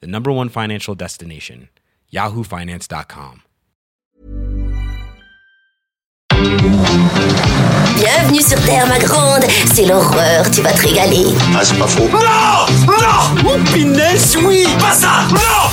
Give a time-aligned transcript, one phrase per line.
[0.00, 1.68] the number one financial destination,
[2.12, 3.42] yahoofinance.com.
[7.96, 9.44] Bienvenue sur Terre, ma grande.
[9.72, 11.24] C'est l'horreur, tu vas te régaler.
[11.56, 12.08] Ah, c'est pas faux.
[12.08, 12.18] Non
[12.86, 15.70] Non Oh, pinesse, oui Pas ça Non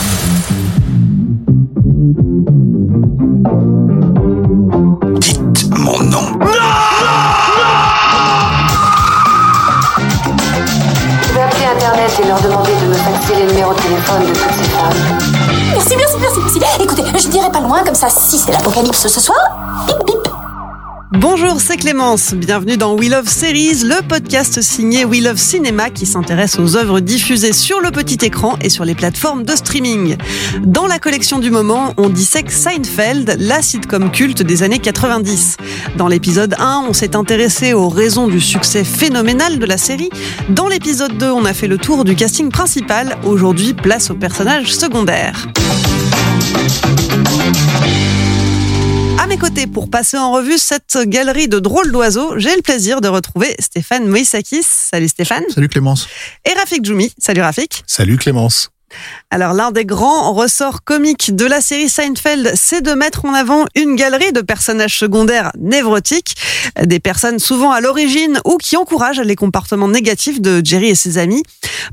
[5.19, 5.40] Dites
[13.47, 14.33] de téléphone de.
[15.73, 16.83] Merci, merci, merci, merci.
[16.83, 19.39] Écoutez, je dirai pas loin, comme ça, si c'est l'apocalypse ce soir,
[19.87, 20.30] bip bip.
[21.13, 22.33] Bonjour, c'est Clémence.
[22.33, 27.01] Bienvenue dans We Love Series, le podcast signé We Love Cinéma qui s'intéresse aux œuvres
[27.01, 30.15] diffusées sur le petit écran et sur les plateformes de streaming.
[30.63, 35.57] Dans la collection du moment, on dissèque Seinfeld, la sitcom culte des années 90.
[35.97, 40.11] Dans l'épisode 1, on s'est intéressé aux raisons du succès phénoménal de la série.
[40.47, 43.17] Dans l'épisode 2, on a fait le tour du casting principal.
[43.25, 45.49] Aujourd'hui, place aux personnages secondaires.
[49.21, 53.01] À mes côtés, pour passer en revue cette galerie de drôles d'oiseaux, j'ai le plaisir
[53.01, 54.63] de retrouver Stéphane Moïsakis.
[54.63, 55.43] Salut Stéphane.
[55.53, 56.07] Salut Clémence.
[56.43, 57.13] Et Rafik Djoumi.
[57.19, 57.83] Salut Rafik.
[57.85, 58.71] Salut Clémence.
[59.29, 63.65] Alors l'un des grands ressorts comiques de la série Seinfeld, c'est de mettre en avant
[63.75, 66.35] une galerie de personnages secondaires névrotiques,
[66.83, 71.17] des personnes souvent à l'origine ou qui encouragent les comportements négatifs de Jerry et ses
[71.17, 71.43] amis.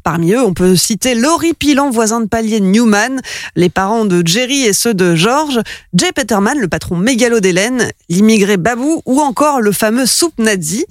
[0.02, 3.20] Parmi eux, on peut citer l'horripilant voisin de palier Newman,
[3.56, 5.60] les parents de Jerry et ceux de George,
[5.94, 10.86] Jay Peterman, le patron mégalo d'Hélène, l'immigré Babou ou encore le fameux Soup Nazi.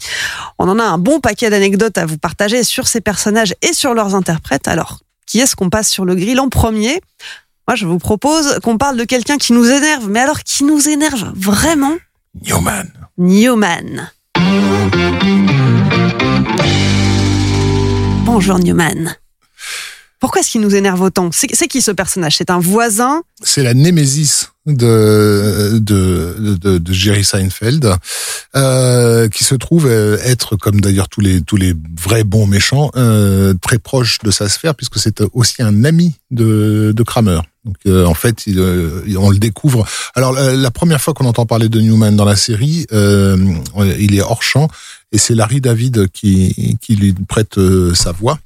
[0.60, 3.94] On en a un bon paquet d'anecdotes à vous partager sur ces personnages et sur
[3.94, 4.68] leurs interprètes.
[4.68, 7.02] Alors, qui est-ce qu'on passe sur le grill en premier?
[7.68, 10.88] Moi, je vous propose qu'on parle de quelqu'un qui nous énerve, mais alors qui nous
[10.88, 11.96] énerve vraiment?
[12.46, 12.88] Newman.
[13.18, 14.10] Newman.
[18.26, 19.16] Bonjour Newman.
[20.20, 21.30] Pourquoi est-ce qu'il nous énerve autant?
[21.32, 22.38] C'est qui ce personnage?
[22.38, 23.22] C'est un voisin?
[23.44, 27.96] C'est la némésis de, de, de, de Jerry Seinfeld, euh,
[29.28, 33.54] qui se trouve euh, être, comme d'ailleurs tous les, tous les vrais bons méchants, euh,
[33.62, 37.40] très proche de sa sphère, puisque c'est aussi un ami de, de Kramer.
[37.66, 39.86] Donc euh, en fait, il, euh, on le découvre.
[40.16, 43.38] Alors la, la première fois qu'on entend parler de Newman dans la série, euh,
[44.00, 44.70] il est hors champ
[45.12, 48.40] et c'est Larry David qui, qui lui prête euh, sa voix.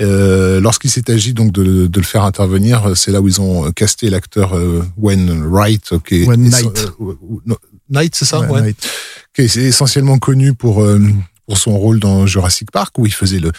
[0.00, 3.70] Euh, Lorsqu'il s'est agi donc de, de le faire intervenir, c'est là où ils ont
[3.72, 6.88] casté l'acteur euh, Wayne Wright, qui Wayne est- Knight.
[7.00, 7.54] euh,
[7.90, 8.60] Knight, c'est ça, Ouais, ouais.
[8.62, 8.88] Knight.
[9.34, 11.00] Qui est essentiellement connu pour euh,
[11.46, 13.52] pour son rôle dans Jurassic Park où il faisait le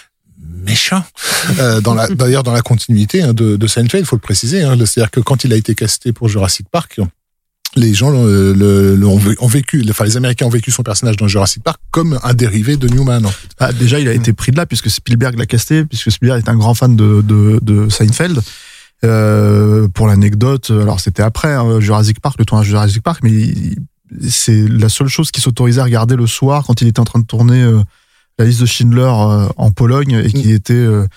[0.65, 1.03] méchant.
[1.59, 4.61] Euh, dans la, d'ailleurs, dans la continuité hein, de, de Seinfeld, il faut le préciser.
[4.63, 7.01] Hein, c'est-à-dire que quand il a été casté pour Jurassic Park,
[7.75, 10.83] les gens le, le- le- ont vé- ont vécu, enfin les Américains ont vécu son
[10.83, 13.25] personnage dans Jurassic Park comme un dérivé de Newman.
[13.25, 13.49] En fait.
[13.59, 16.49] Ah, déjà, il a été pris de là puisque Spielberg l'a casté, puisque Spielberg est
[16.49, 18.39] un grand fan de, de, de Seinfeld.
[19.03, 23.31] Euh, pour l'anecdote, alors c'était après hein, Jurassic Park, le tournage de Jurassic Park, mais
[23.31, 23.75] il-
[24.21, 27.19] c'est la seule chose qu'il s'autorisait à regarder le soir quand il était en train
[27.19, 27.81] de tourner euh,
[28.37, 31.07] la liste de Schindler euh, en Pologne et qu'il était euh,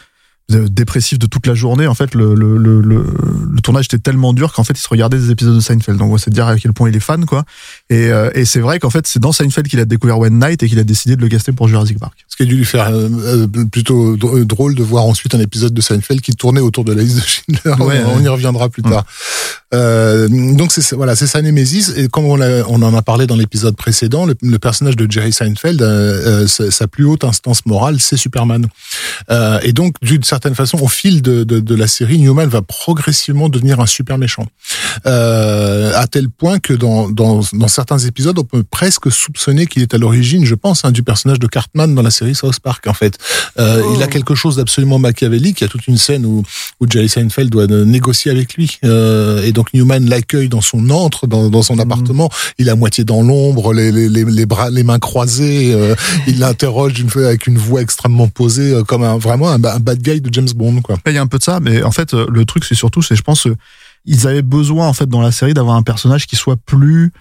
[0.48, 1.86] dépressif de toute la journée.
[1.86, 3.04] En fait, le, le, le, le,
[3.52, 5.98] le tournage était tellement dur qu'en fait, il se regardait des épisodes de Seinfeld.
[5.98, 7.44] Donc, c'est dire à quel point il est fan, quoi.
[7.90, 10.62] Et, euh, et c'est vrai qu'en fait, c'est dans Seinfeld qu'il a découvert Wayne Knight
[10.62, 12.14] et qu'il a décidé de le caster pour Jurassic Park.
[12.28, 15.40] Ce qui a dû lui faire euh, euh, plutôt dr- drôle de voir ensuite un
[15.40, 17.84] épisode de Seinfeld qui tournait autour de la liste de Schindler.
[17.84, 19.04] Ouais, on, y reviendra plus tard.
[19.74, 23.34] Euh, donc c'est voilà, c'est sa némésis et comme on, on en a parlé dans
[23.34, 27.98] l'épisode précédent, le, personnage de Jerry Seinfeld, euh, euh, sa, sa plus haute instance morale,
[27.98, 28.66] c'est Superman.
[29.30, 32.62] Euh, et donc d'une certaine façon, au fil de, de, de la série, Newman va
[32.62, 34.46] progressivement devenir un super méchant,
[35.06, 39.82] euh, à tel point que dans, dans, dans certains épisodes, on peut presque soupçonner qu'il
[39.82, 42.86] est à l'origine, je pense, hein, du personnage de Cartman dans la série South Park.
[42.86, 43.18] En fait,
[43.58, 45.60] euh, il a quelque chose d'absolument machiavélique.
[45.60, 46.42] Il y a toute une scène où,
[46.80, 50.90] où Jerry Seinfeld doit euh, négocier avec lui, euh, et donc Newman l'accueille dans son
[50.90, 52.30] antre, dans, dans son appartement.
[52.58, 55.76] Il est à moitié dans l'ombre, les, les, les, les bras, les mains croisées.
[56.26, 60.20] il l'interroge d'une fois avec une voix extrêmement posée, comme un, vraiment un bad guy
[60.32, 60.96] James Bond, quoi.
[61.06, 63.02] Il y a un peu de ça, mais en fait, euh, le truc, c'est surtout,
[63.02, 63.56] c'est, je pense, euh,
[64.04, 67.12] ils avaient besoin, en fait, dans la série, d'avoir un personnage qui soit plus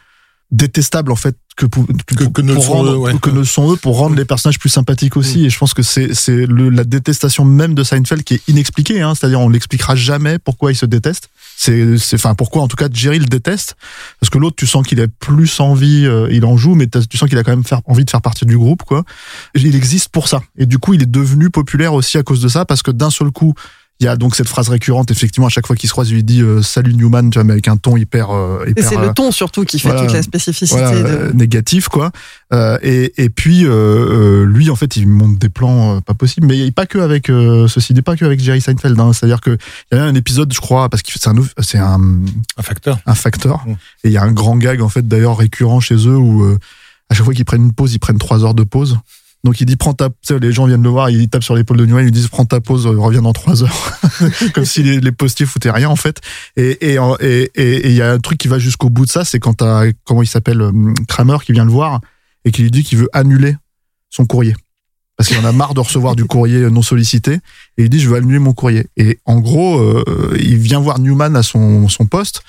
[0.51, 3.17] détestable, en fait, que, pour- que, ne pour sont rendre, eux, ouais.
[3.21, 5.45] que ne sont eux pour rendre les personnages plus sympathiques aussi.
[5.45, 9.01] Et je pense que c'est c'est le- la détestation même de Seinfeld qui est inexpliquée.
[9.01, 11.29] Hein, C'est-à-dire on l'expliquera jamais pourquoi il se déteste.
[11.57, 13.77] C'est c'est- enfin pourquoi en tout cas Jerry le déteste
[14.19, 17.17] parce que l'autre tu sens qu'il a plus envie, euh, il en joue, mais tu
[17.17, 19.05] sens qu'il a quand même faire, envie de faire partie du groupe quoi.
[19.55, 20.41] Il existe pour ça.
[20.57, 23.09] Et du coup il est devenu populaire aussi à cause de ça parce que d'un
[23.09, 23.53] seul coup
[24.01, 26.15] il y a donc cette phrase récurrente, effectivement, à chaque fois qu'il se croise, il
[26.15, 28.29] lui dit euh, Salut Newman, tu vois, mais avec un ton hyper.
[28.31, 31.01] euh, Et hyper c'est euh, le ton surtout qui fait voilà, toute la spécificité voilà,
[31.01, 31.07] de.
[31.07, 32.11] euh, négatif quoi
[32.53, 36.13] Euh, et, et puis euh, euh, lui en fait il monte des plans euh, pas
[36.13, 39.11] possibles mais pas que avec euh, ceci n'est pas que avec Jerry Seinfeld hein.
[39.13, 39.57] c'est à dire que
[39.91, 41.99] il y a un épisode je crois parce que c'est un c'est un,
[42.57, 42.99] Un facteur.
[43.05, 43.63] un facteur
[44.03, 46.59] et il y a un grand gag en fait d'ailleurs récurrent chez eux où euh,
[47.09, 48.97] à chaque fois qu'ils prennent une pause ils prennent trois heures de pause
[49.45, 50.09] donc il dit prends ta
[50.41, 52.45] les gens viennent le voir il tape sur l'épaule de Newman ils lui disent prends
[52.45, 53.91] ta pause euh, reviens dans trois heures.
[54.53, 56.19] Comme si les, les postiers foutaient rien en fait.
[56.57, 59.23] Et et et et- il y a un truc qui va jusqu'au bout de ça
[59.23, 62.01] c'est quand t'as comment il s'appelle euh, Kramer qui vient le voir
[62.43, 63.55] et qui lui dit qu'il veut annuler
[64.09, 64.55] son courrier.
[65.17, 67.35] Parce qu'il en a marre de recevoir du courrier non sollicité
[67.77, 68.87] et il dit je veux annuler mon courrier.
[68.97, 72.41] Et en gros euh, il vient voir Newman à son son poste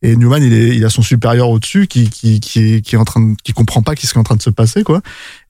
[0.00, 2.40] et Newman il est a son supérieur au-dessus qui qui est,
[2.82, 4.84] qui est en train qui comprend pas qu'est-ce qui est en train de se passer
[4.84, 5.00] quoi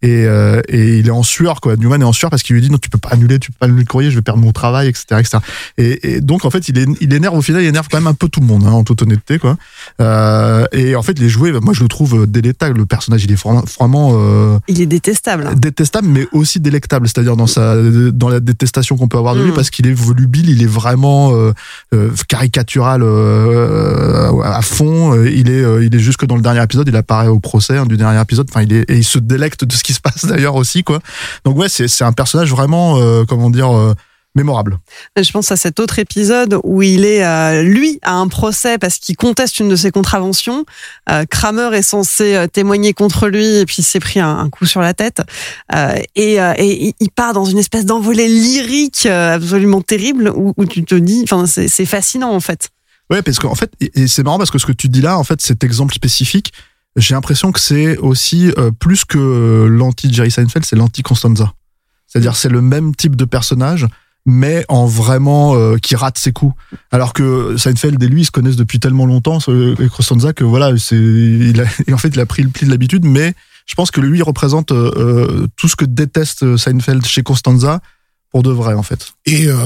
[0.03, 1.77] et euh, et il est en sueur quoi.
[1.77, 3.57] Newman est en sueur parce qu'il lui dit non tu peux pas annuler tu peux
[3.59, 5.39] pas annuler le courrier je vais perdre mon travail etc etc
[5.77, 8.07] et, et donc en fait il est il énerve au final il énerve quand même
[8.07, 9.57] un peu tout le monde hein, en toute honnêteté quoi.
[10.01, 13.43] Euh, et en fait les jouets moi je le trouve délétable le personnage il est
[13.43, 15.59] vraiment euh, Il est détestable.
[15.59, 17.09] détestable mais aussi délectable.
[17.09, 17.75] C'est-à-dire dans sa
[18.13, 19.55] dans la détestation qu'on peut avoir de lui Mm.
[19.55, 21.53] parce qu'il est volubile il est vraiment euh,
[21.95, 25.15] euh, caricatural euh, à fond.
[25.25, 27.97] Il est il est jusque dans le dernier épisode il apparaît au procès hein, du
[27.97, 28.47] dernier épisode.
[28.51, 31.01] Enfin il est et il se délecte de ce qui se passe d'ailleurs aussi quoi
[31.45, 33.95] donc ouais c'est un personnage vraiment euh, comment dire euh,
[34.35, 34.79] mémorable
[35.21, 38.99] Je pense à cet autre épisode où il est, euh, lui, à un procès parce
[38.99, 40.65] qu'il conteste une de ses contraventions.
[41.11, 44.49] Euh, Kramer est censé euh, témoigner contre lui et puis il s'est pris un, un
[44.49, 45.23] coup sur la tête.
[45.75, 50.53] Euh, et, euh, et il- part dans une espèce d'envolée lyrique euh, absolument terrible où,
[50.57, 52.69] où tu te dis, enfin, c'est fascinant en fait.
[53.11, 55.25] Ouais, parce qu'en fait, et c'est marrant parce que ce que tu dis là, en
[55.25, 56.53] fait, cet exemple spécifique,
[56.99, 61.53] j'ai l'impression que c'est aussi euh, plus que l'anti Jerry Seinfeld, c'est l'anti Constanza.
[62.07, 63.87] C'est-à-dire, c'est le même type de personnage,
[64.27, 66.55] mais en vraiment euh, qui rate ses coups.
[66.91, 70.77] Alors que Seinfeld et lui ils se connaissent depuis tellement longtemps, et Costanza, que voilà,
[70.77, 73.35] c'est, il a, en fait, il a pris le pli de l'habitude, mais
[73.67, 77.81] je pense que lui il représente euh, euh, tout ce que déteste Seinfeld chez Costanza
[78.31, 79.15] pour de vrai, en fait.
[79.25, 79.57] Et, euh,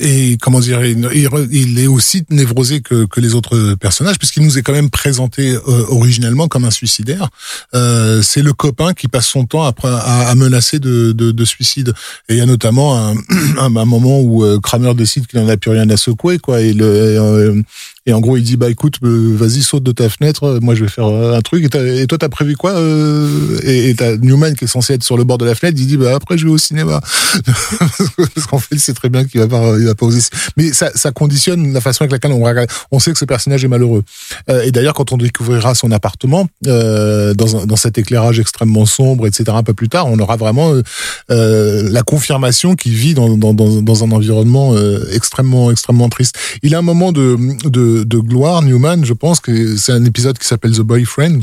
[0.00, 4.62] et comment dire, il, est aussi névrosé que, que les autres personnages, puisqu'il nous est
[4.62, 7.28] quand même présenté euh, originellement comme un suicidaire.
[7.74, 11.44] Euh, c'est le copain qui passe son temps à, à, à menacer de, de, de
[11.44, 11.92] suicide.
[12.28, 12.96] Et il y a notamment
[13.58, 16.60] un, un, moment où euh, Kramer décide qu'il n'en a plus rien à secouer, quoi.
[16.60, 17.64] Et, le,
[18.06, 20.74] et, euh, en gros, il dit bah écoute, euh, vas-y saute de ta fenêtre, moi
[20.74, 21.74] je vais faire euh, un truc.
[21.74, 25.24] Et, toi t'as prévu quoi euh, Et t'as Newman qui est censé être sur le
[25.24, 27.00] bord de la fenêtre, il dit bah après je vais au cinéma
[28.16, 30.20] parce qu'en fait sait très bien qu'il va pas, il va pas oser.
[30.56, 32.44] Mais ça, ça conditionne la façon avec laquelle on.
[32.90, 34.04] On sait que ce personnage est malheureux.
[34.50, 39.26] Euh, et d'ailleurs quand on découvrira son appartement euh, dans, dans cet éclairage extrêmement sombre,
[39.26, 39.44] etc.
[39.54, 40.82] Un peu plus tard, on aura vraiment euh,
[41.30, 46.36] euh, la confirmation qu'il vit dans, dans, dans, un environnement euh, extrêmement extrêmement triste.
[46.62, 47.36] Il a un moment de,
[47.68, 51.40] de, de gloire, Newman, je pense que c'est un épisode qui s'appelle The Boyfriend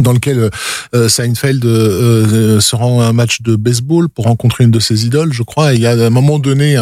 [0.00, 0.50] dans lequel
[0.94, 4.80] euh, Seinfeld euh, euh, se rend à un match de baseball pour rencontrer une de
[4.80, 5.72] ses idoles, je crois.
[5.72, 6.76] Et il y a à un moment donné,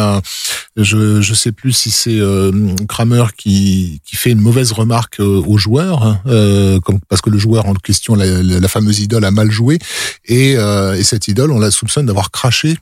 [0.77, 2.51] je je sais plus si c'est euh,
[2.87, 7.37] Kramer qui qui fait une mauvaise remarque euh, au joueur, hein, euh, parce que le
[7.37, 9.79] joueur en question, la, la, fameuse idole, a mal joué,
[10.25, 12.77] et, euh, et cette idole, on la soupçonne d'avoir craché.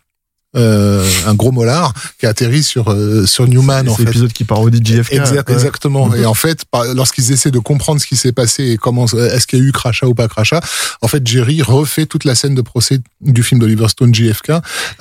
[0.55, 4.43] Euh, un gros molar qui a atterri sur euh, sur Newman en c'est l'épisode qui
[4.43, 5.13] parodie JFK.
[5.13, 5.55] Exact, ouais.
[5.55, 6.13] Exactement.
[6.15, 9.59] Et en fait, lorsqu'ils essaient de comprendre ce qui s'est passé et comment est-ce qu'il
[9.59, 10.61] y a eu crachat ou pas crachat,
[11.01, 14.51] en fait, Jerry refait toute la scène de procès du film d'Oliver Stone JFK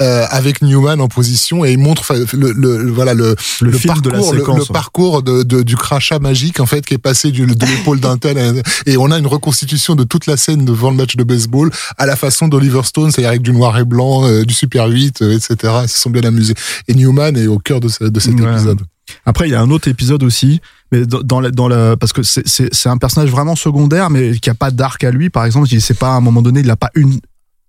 [0.01, 3.93] euh, avec Newman en position et il montre le, le- voilà le, Le le fil
[4.01, 4.69] de la parcours, le- séquence, le, ouais.
[4.73, 8.17] parcours de, de- du crachat magique en fait qui est passé du, de l'épaule d'un
[8.17, 8.53] tel à-
[8.87, 12.07] et on a une reconstitution de toute la scène devant le match de baseball à
[12.07, 15.39] la façon d'Oliver Stone, c'est-à-dire avec du noir et blanc, euh, du Super 8, euh,
[15.51, 15.73] etc.
[15.85, 16.55] Ils se sont bien amusés.
[16.89, 18.51] Et Newman est au cœur de, ce- de cet Ouais.
[18.53, 18.81] épisode.
[19.27, 20.61] Après, il y a un autre épisode aussi,
[20.93, 24.55] mais dans, la, dans la, parce que c'est- un personnage vraiment secondaire, mais qui a
[24.55, 25.29] pas d'arc à lui.
[25.31, 27.21] Par exemple, il c'est pas à un moment donné, il n'a pas une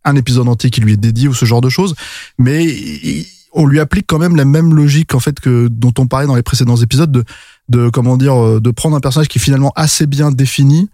[0.05, 1.95] un épisode entier qui lui est dédié ou ce genre de choses,
[2.37, 6.07] mais il- on lui applique quand même la même logique en fait que dont on
[6.07, 7.23] parlait dans les précédents épisodes de
[7.69, 10.89] de comment dire euh, de prendre un personnage qui est finalement assez bien défini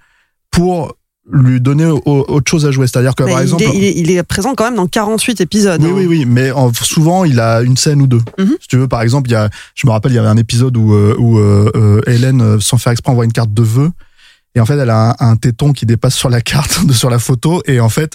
[0.51, 0.93] pour
[1.31, 2.87] lui donner au- autre chose à jouer.
[2.87, 5.41] C'est-à-dire que par il, exemple, est, il, est, il est présent quand même dans 48
[5.41, 5.81] épisodes.
[5.83, 5.93] oui, hein.
[5.95, 8.21] oui, oui, mais en- souvent il a une scène ou deux.
[8.37, 8.55] Mhm.
[8.61, 10.37] Si tu veux, par exemple, il y a, je me rappelle, il y avait un
[10.37, 13.61] épisode où, euh, où euh, euh, Hélène, euh, sans faire exprès, envoie une carte de
[13.63, 13.91] vœux
[14.55, 17.19] Et en fait, elle a un, un téton qui dépasse sur la carte, sur la
[17.19, 17.61] photo.
[17.67, 18.13] Et en fait,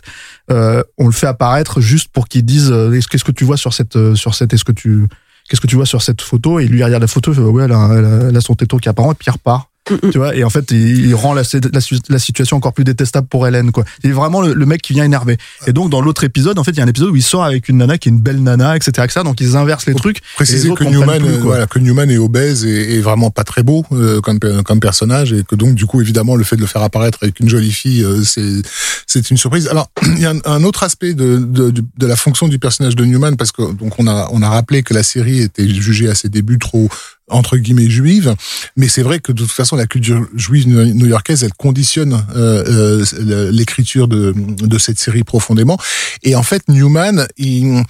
[0.51, 3.57] euh, on le fait apparaître juste pour qu'ils disent euh, Est-ce- qu'est-ce que tu vois
[3.57, 5.07] sur cette, sur cette, est-ce que tu,
[5.49, 6.59] qu'est-ce que tu vois sur cette photo?
[6.59, 8.41] Et lui il regarde la photo, il fait ouais, elle a, elle a- elle a
[8.41, 9.69] son téton qui apparaît, et puis il repart.
[10.13, 13.27] Tu vois, et en fait, il, il rend la, la, la situation encore plus détestable
[13.27, 13.85] pour Hélène, quoi.
[14.03, 15.37] Il est vraiment le, le mec qui vient énerver.
[15.67, 17.45] Et donc, dans l'autre épisode, en fait, il y a un épisode où il sort
[17.45, 19.21] avec une nana qui est une belle nana, etc., etc.
[19.25, 20.21] Donc, ils inversent les trucs.
[20.37, 21.41] Préciser que Newman, plus, euh, quoi.
[21.43, 24.81] voilà, que Newman est obèse et, et vraiment pas très beau euh, comme, per- comme
[24.81, 27.49] personnage et que donc du coup évidemment le fait de le faire apparaître avec une
[27.49, 28.63] jolie fille euh, c'est
[29.07, 29.69] c'est une surprise.
[29.69, 32.59] Alors il y a un, un autre aspect de, de de de la fonction du
[32.59, 35.69] personnage de Newman parce que donc on a on a rappelé que la série était
[35.69, 36.89] jugée à ses débuts trop
[37.31, 38.35] entre guillemets juive,
[38.77, 43.51] mais c'est vrai que de toute façon la culture juive new-yorkaise elle conditionne euh, euh,
[43.51, 45.79] l'écriture de de cette série profondément
[46.23, 47.83] et en fait Newman il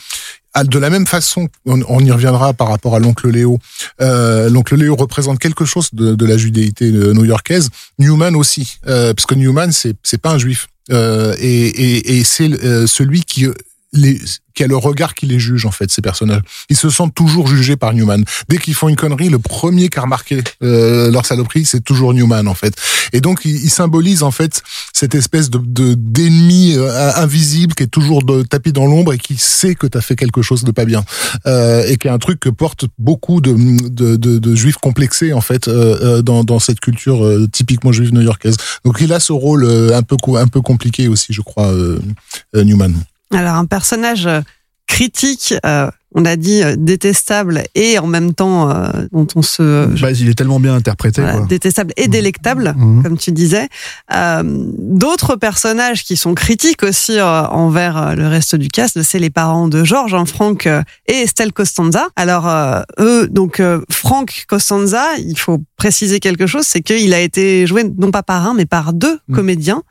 [0.62, 3.59] de la même façon, on, on y reviendra par rapport à l'oncle Léo.
[4.00, 7.71] Euh, l'oncle Léo représente quelque chose de, de la judéité euh, new-yorkaise.
[7.99, 12.25] Newman aussi, euh, parce que Newman c'est c'est pas un juif euh, et, et, et
[12.25, 13.47] c'est euh, celui qui
[13.94, 14.20] les
[14.54, 16.42] qui a le regard qui les juge en fait ces personnages.
[16.70, 18.22] Ils se sentent toujours jugés par Newman.
[18.48, 22.14] Dès qu'ils font une connerie, le premier qui a remarqué euh, leur saloperie, c'est toujours
[22.14, 22.72] Newman en fait.
[23.12, 27.82] Et donc il, il symbolise en fait cette espèce de de- d'ennemi euh, invisible qui
[27.82, 30.70] est toujours de, tapis dans l'ombre et qui sait que t'as fait quelque chose de
[30.70, 31.04] pas bien
[31.46, 33.54] euh, et qui est un truc que portent beaucoup de
[33.88, 37.90] de, de, de juifs complexés en fait euh, euh, dans dans cette culture euh, typiquement
[37.90, 38.56] juive new-yorkaise.
[38.84, 41.72] Donc il a ce rôle un peu un peu compliqué aussi, je crois,
[42.54, 42.94] Newman.
[43.35, 44.41] Alors, un personnage euh,
[44.87, 49.87] critique, euh, on a dit euh, détestable et en même temps euh, dont on se.
[50.00, 51.47] Bah, il est tellement bien interprété, voilà, quoi.
[51.47, 53.03] détestable et délectable, Mhm.
[53.03, 53.69] comme tu disais.
[54.14, 59.19] Euh, D'autres personnages qui sont critiques aussi euh, envers euh, le reste du cast, c'est
[59.19, 62.09] les parents de Georges, hein, Franck euh, et Estelle Costanza.
[62.14, 67.21] Alors euh, eux, donc euh, Franck Costanza, il faut préciser quelque chose, c'est qu'il a
[67.21, 69.83] été joué non pas par un mais par deux comédiens.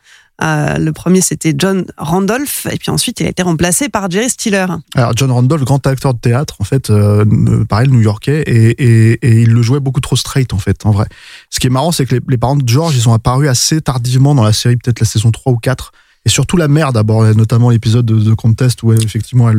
[0.44, 4.30] Euh, le premier c'était John Randolph et puis ensuite il a été remplacé par Jerry
[4.30, 4.66] Stiller.
[4.96, 9.62] Alors John Randolph, grand acteur de théâtre, en fait, euh, pareil, new-yorkais, et, il le
[9.62, 11.08] jouait beaucoup trop straight, en fait, en vrai.
[11.50, 14.36] Ce qui est marrant, c'est que les, parents de George, ils sont apparus assez tardivement
[14.36, 15.92] dans la série, peut-être la saison 3 ou 4.
[16.26, 19.52] Et surtout la mère d'abord, notamment l'épisode de, Contest où effectivement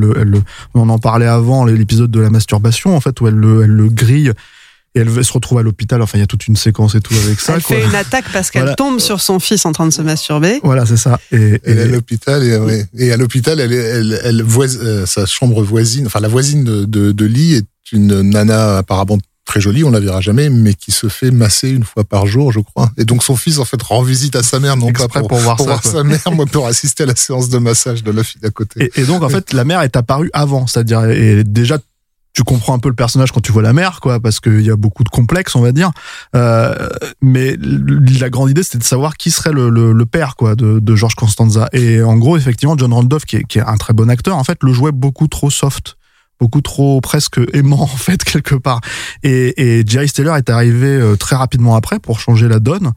[0.75, 3.88] on en parlait avant, l'épisode de la masturbation en fait où elle le, elle le
[3.88, 4.33] grille
[4.94, 6.00] et elle, se retrouve à l'hôpital.
[6.02, 7.54] Enfin, il y a toute une séquence et tout avec ça.
[7.56, 7.76] Elle quoi.
[7.76, 8.76] fait une attaque parce qu'elle Voilà.
[8.76, 10.60] tombe sur son fils en train de se masturber.
[10.62, 11.18] Voilà, c'est ça.
[11.32, 12.86] Et, Elle est à l'hôpital et, ouais.
[12.96, 16.84] et à l'hôpital, elle, elle, elle voise- euh, sa chambre voisine, enfin la voisine de,
[16.84, 20.90] de, de lit est une nana apparemment très jolie, on la verra jamais, mais qui
[20.90, 22.90] se fait masser une fois par jour, je crois.
[22.96, 25.28] Et donc son fils en fait rend visite à sa mère, non Exprès pas pour,
[25.28, 25.92] pour voir ça, quoi.
[25.92, 28.90] sa mère, moi pour assister à la séance de massage de la fille d'à côté.
[28.96, 31.78] Et, et donc en fait la mère est apparue avant, c'est-à-dire et déjà
[32.35, 34.71] tu comprends un peu le personnage quand tu vois la mère, quoi, parce qu'il y
[34.71, 35.93] a beaucoup de complexes, on va dire.
[36.35, 36.88] Euh,
[37.23, 40.81] mais la grande idée, c'était de savoir qui serait le, le, le père, quoi, de,
[40.81, 41.69] de George Costanza.
[41.73, 44.43] Et en gros, effectivement, John Randolph, qui est, qui est un très bon acteur, en
[44.43, 45.97] fait, le jouait beaucoup trop soft,
[46.41, 48.81] beaucoup trop presque aimant, en fait, quelque part.
[49.23, 52.93] Et, et Jerry Stiller est arrivé euh, très rapidement après pour changer la donne.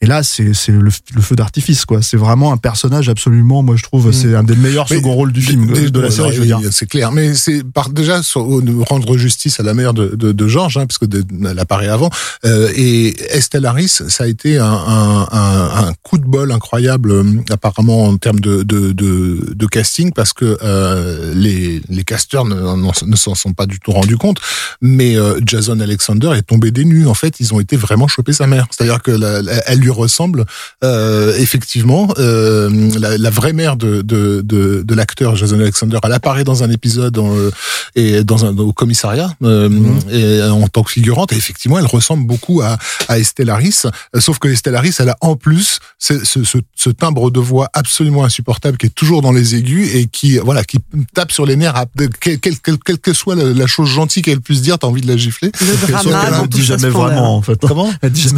[0.00, 2.02] Et là, c'est c'est le, le feu d'artifice, quoi.
[2.02, 5.32] C'est vraiment un personnage absolument, moi je trouve, c'est un des meilleurs Mais second rôles
[5.32, 6.60] du film, de, de la série, ouais, je veux dire.
[6.62, 8.46] oui, C'est clair, mais c'est par déjà sur-
[8.88, 11.88] rendre justice à la mère de, de, de Georges, hein, parce que de- elle apparaît
[11.88, 12.10] avant.
[12.44, 17.10] Euh, et Estelle Harris, ça a été un, un, un, un coup de bol incroyable,
[17.10, 22.44] euh, apparemment en termes de, de, de, de casting, parce que euh, les, les casteurs
[22.44, 24.38] ne, ne s'en sont pas du tout rendus compte.
[24.80, 27.08] Mais euh, Jason Alexander est tombé des nues.
[27.08, 28.68] En fait, ils ont été vraiment choper sa mère.
[28.70, 30.44] C'est-à-dire que la- elle lui ressemble
[30.84, 32.08] euh, effectivement.
[32.18, 32.68] Euh,
[32.98, 36.70] la, la vraie mère de, de, de, de l'acteur Jason Alexander, elle apparaît dans un
[36.70, 37.50] épisode en, euh,
[37.94, 39.68] et dans un au commissariat euh,
[40.10, 41.32] et, en tant que figurante.
[41.32, 42.76] Et effectivement, elle ressemble beaucoup à,
[43.08, 43.82] à Estelle Harris.
[44.18, 47.68] Sauf que Estelle Harris, elle a en plus ce, ce, ce, ce timbre de voix
[47.74, 50.78] absolument insupportable qui est toujours dans les aigus et qui voilà qui
[51.14, 51.76] tape sur les nerfs.
[51.76, 51.86] à-
[52.20, 55.02] Quelle quelle- quelle- quelle que soit la, la chose gentille qu'elle puisse dire, t'as envie
[55.02, 55.50] de la gifler.
[55.60, 57.58] Le drama toute dit jamais vraiment, en fait.
[57.60, 58.28] Comment Elle dit Ce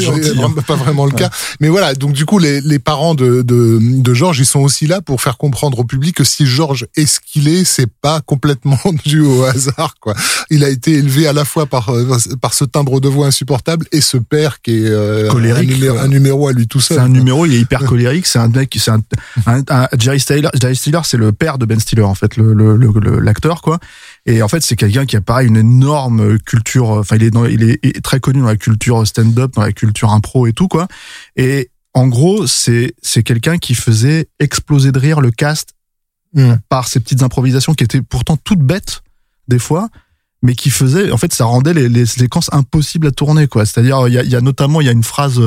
[0.00, 1.30] jamais vraiment pas vraiment le cas.
[1.60, 4.86] Mais voilà, donc du coup, les, les parents de, de, de Georges, ils sont aussi
[4.86, 8.20] là pour faire comprendre au public que si Georges est ce qu'il est, c'est pas
[8.20, 10.14] complètement dû au hasard, quoi.
[10.50, 13.86] Il a été élevé à la fois par, euh, par ce timbre de voix insupportable
[13.92, 15.70] et ce père qui est euh, Colérique.
[15.70, 16.98] un, numéro, un numéro à lui tout seul.
[16.98, 18.26] C'est un numéro, il est hyper colérique.
[18.26, 19.00] C'est un mec, c'est un,
[19.46, 20.48] un, un- Jerry Stiller.
[20.60, 23.62] Jerry Stiller, c'est le père de Ben Stiller en fait, le le- le- le- l'acteur
[23.62, 23.78] quoi.
[24.26, 26.90] Et en fait, c'est quelqu'un qui a pareil une énorme culture.
[26.90, 30.10] Enfin, il est dans, il est très connu dans la culture stand-up, dans la culture
[30.12, 30.88] impro et tout quoi.
[31.36, 35.74] Et en gros, c'est c'est quelqu'un qui faisait exploser de rire le cast
[36.34, 36.54] Mm.
[36.70, 39.02] par ses petites improvisations qui étaient pourtant toutes bêtes
[39.48, 39.90] des fois
[40.40, 44.08] mais qui faisait en fait ça rendait les, les séquences impossibles à tourner quoi c'est-à-dire
[44.08, 45.38] il y a, il y a notamment il y a une phrase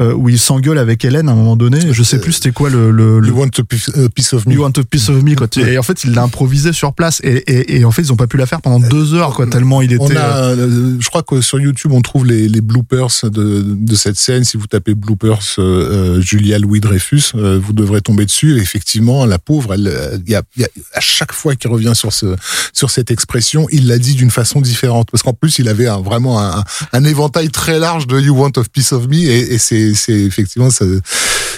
[0.00, 1.78] euh, où il s'engueule avec Hélène à un moment donné.
[1.92, 4.46] Je sais plus c'était quoi le, le, le You want a piece, a piece of
[4.46, 4.54] me.
[4.54, 5.46] You want a piece of me quoi.
[5.58, 8.16] Et en fait il l'a improvisé sur place et, et, et en fait ils ont
[8.16, 10.02] pas pu la faire pendant deux heures quoi tellement il était.
[10.02, 13.62] On a, euh, euh, je crois que sur YouTube, on trouve les, les bloopers de,
[13.66, 14.44] de cette scène.
[14.44, 18.56] Si vous tapez bloopers euh, euh, Julia Louis Dreyfus, euh, vous devrez tomber dessus.
[18.58, 21.70] Et effectivement, la pauvre, elle, euh, il y a, y a- à chaque fois qu'il
[21.70, 22.34] revient sur ce,
[22.72, 25.08] sur cette expression, il l'a dit d'une façon différente.
[25.10, 28.52] Parce qu'en plus, il avait un- vraiment un, un éventail très large de You want
[28.56, 30.84] a piece of me, et, et c'est, c'est effectivement, ça-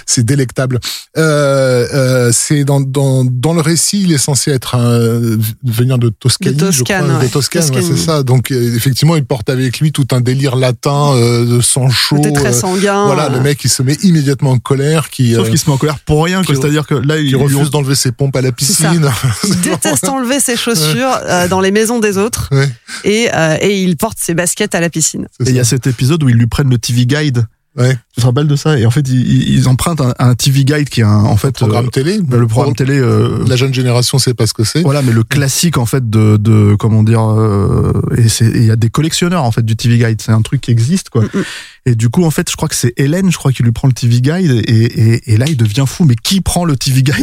[0.07, 0.81] c'est délectable.
[1.17, 6.09] Euh, euh, c'est dans, dans, dans le récit, il est censé être un, venir de
[6.11, 7.27] Toscanie, De je Toscane, crois, ouais.
[7.27, 8.23] de Toscane, ouais, c'est ça.
[8.23, 12.21] Donc euh, effectivement, il porte avec lui tout un délire latin euh, de sang chaud.
[12.35, 13.07] Très euh, sanguin.
[13.07, 15.73] voilà, le mec, il se met immédiatement en colère, qui, Sauf euh, qu'il se met
[15.75, 19.11] en colère pour rien C'est-à-dire que là il refuse d'enlever ses pompes à la piscine.
[19.49, 22.69] Il déteste enlever ses chaussures euh, dans les maisons des autres Ouais,
[23.05, 25.27] et, euh, et il porte ses baskets à la piscine.
[25.41, 27.47] Et il y a cet épisode où ils lui prennent le TV Guide.
[27.77, 27.97] Ouais.
[28.15, 28.79] Tu te rappelles de ça?
[28.79, 31.87] Et en fait, ils, empruntent un, un TV Guide qui est un, en fait programme
[31.87, 32.21] euh, télé.
[32.23, 32.99] bah, le programme télé.
[32.99, 34.83] euh, La jeune génération sait pas ce que c'est.
[34.83, 38.65] Voilà, mais le classique en fait de, de comment dire, euh, et c'est et il
[38.67, 40.21] y a des collectionneurs en fait du TV Guide.
[40.23, 41.23] C'est un truc qui existe quoi.
[41.25, 41.45] Mm, mm.
[41.87, 43.89] Et du coup en fait, je crois que c'est Hélène, je crois qui lui prend
[43.89, 46.05] le TV Guide et, et, et là il devient fou.
[46.05, 47.15] Mais qui prend le TV Guide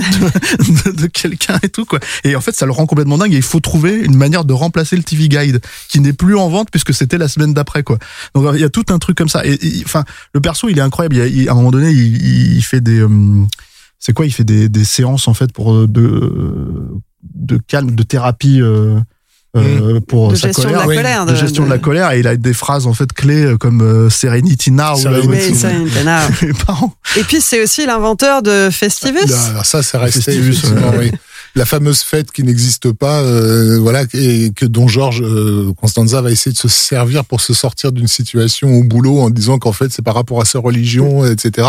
[0.85, 1.99] de, de- quelqu'un et tout quoi?
[2.23, 3.33] Et en fait, ça le rend complètement dingue.
[3.33, 6.47] Et il faut trouver une manière de remplacer le TV Guide qui n'est plus en
[6.49, 7.97] vente puisque c'était la semaine d'après quoi.
[8.35, 9.43] Donc il y a tout un truc comme ça.
[9.45, 10.03] Et enfin,
[10.33, 11.15] le perso il est incroyable.
[11.15, 13.09] Il il- à un moment donné, il, il fait des euh,
[13.97, 14.25] c'est quoi?
[14.27, 16.91] Il fait des, des séances en fait pour euh, de
[17.35, 18.99] de calme, de thérapie euh,
[19.57, 21.69] euh, pour De sa gestion de colère, la Oui, colère, de, de- gestion de...
[21.69, 22.11] la colère.
[22.11, 24.95] Et il a des phrases en fait clés euh, comme euh, Serenity Now.
[24.95, 25.63] Serenity.
[26.05, 26.49] là, Oui.
[27.17, 29.31] Et puis c'est aussi l'inventeur de Festivus.
[29.49, 30.61] Alors ça, c'est resté Festivus,
[30.99, 31.11] oui.
[31.53, 36.31] La fameuse fête qui n'existe pas, euh, voilà, et que dont Georges euh, Constanza va
[36.31, 39.91] essayer de se servir pour se sortir d'une situation au boulot en disant qu'en fait
[39.91, 41.67] c'est par rapport à sa religion, etc.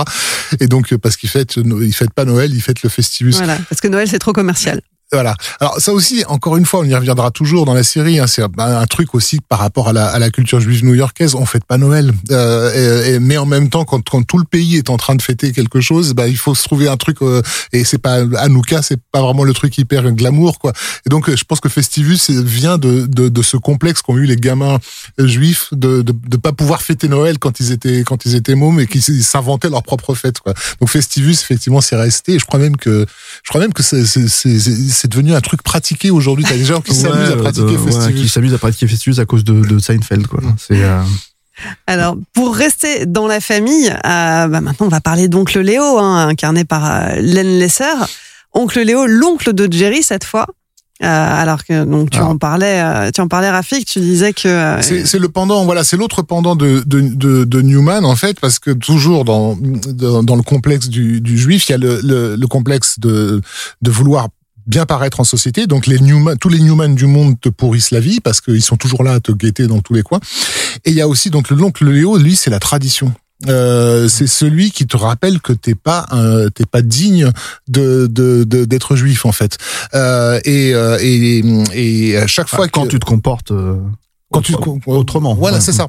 [0.61, 3.33] Et donc parce qu'il fête, il fête pas Noël, il fête le Festivus.
[3.39, 4.83] Voilà, parce que Noël c'est trop commercial.
[5.13, 5.35] Voilà.
[5.61, 8.19] Alors ça aussi, encore une fois, on y reviendra toujours dans la série.
[8.19, 11.35] Hein, c'est un, truc aussi par rapport à la, à la culture juive new-yorkaise.
[11.35, 14.77] On fête pas Noël, euh, et, mais en même temps, quand, quand tout le pays
[14.77, 17.19] est en train de fêter quelque chose, bah, il faut se trouver un truc.
[17.23, 20.73] euh, et c'est pas Hanouka, c'est pas vraiment le truc hyper glamour, quoi.
[21.07, 24.17] Et donc, euh, je pense que Festivus c'est- vient de, de, de ce complexe qu'ont
[24.17, 24.79] eu les gamins
[25.21, 28.55] euh, juifs de, de de pas pouvoir fêter Noël quand ils étaient quand ils étaient
[28.55, 30.55] mômes et qu'ils s'inventaient leur propre fête, quoi.
[30.81, 32.39] Donc Festivus, effectivement, c'est resté.
[32.39, 33.07] Je crois même que
[33.43, 36.45] je crois même que c'est c'est- devenu un truc pratiqué aujourd'hui.
[36.49, 38.23] T'as des gens qui s'amusent à Ouais, pratiquer de- ouais, Festivus.
[38.23, 40.41] qui s'amusent à pratiquer Festivus à cause de, de Seinfeld quoi.
[40.59, 41.03] C'est euh,
[41.87, 46.29] Alors, pour rester dans la famille, euh, bah maintenant on va parler d'Oncle Léo, hein,
[46.29, 47.85] incarné par euh, Len Lesser.
[48.55, 50.47] Oncle Léo, l'oncle de Jerry cette fois.
[51.03, 52.27] Euh, alors que donc tu Ah.
[52.27, 55.65] en parlais, euh, tu en parlais Rafik, tu disais que euh, C'est c'est le pendant,
[55.65, 59.57] voilà, c'est l'autre pendant de, de, de, de Newman en fait, parce que toujours dans
[59.59, 63.41] dans, dans le complexe du, du juif, il y a le, le, le complexe de
[63.81, 64.29] de vouloir
[64.67, 65.67] bien paraître en société.
[65.67, 68.77] Donc les Newman, tous les Newman du monde te pourrissent la vie parce qu'ils sont
[68.77, 70.21] toujours là à te guetter dans tous les coins.
[70.85, 73.13] Et il y a aussi donc le l'oncle Léo, lui, c'est la tradition.
[73.49, 77.33] Euh, c'est celui qui te rappelle que t'es pas euh, t'es pas digne
[77.67, 79.59] de de de- d'être juif en fait
[79.95, 81.43] euh, et, euh, et
[81.75, 83.79] et à chaque fois quand que tu te comportes euh,
[84.31, 85.35] quand tu autre- autrement.
[85.35, 85.61] voilà, Ouais.
[85.61, 85.89] c'est ça.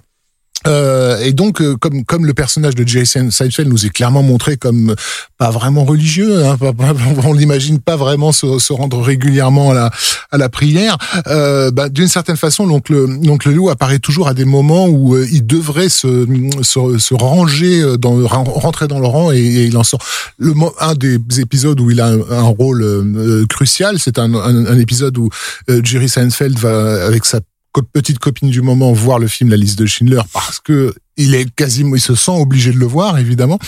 [0.68, 4.58] Euh, et donc, euh, comme comme le personnage de Jason Seinfeld nous est clairement montré
[4.58, 4.96] comme
[5.38, 6.58] pas vraiment religieux, hein,
[7.24, 9.92] on l'imagine pas vraiment se, se rendre régulièrement à la
[10.32, 10.98] à la prière.
[11.28, 15.28] Euh, bah, D'une certaine façon, l'oncle l'oncle Lou apparaît toujours à des moments où euh,
[15.32, 16.26] il devrait se,
[16.62, 20.00] se se ranger dans rentrer dans le rang et, il en sort.
[20.38, 24.66] Le un des épisodes où il a un, un rôle euh, crucial, c'est un, un,
[24.66, 25.30] un épisode où
[25.70, 27.40] euh, Jerry Seinfeld va avec sa
[27.82, 31.48] petite copine du moment voir le film La liste de Schindler parce que il est
[31.54, 33.60] quasiment, il se sent obligé de le voir évidemment.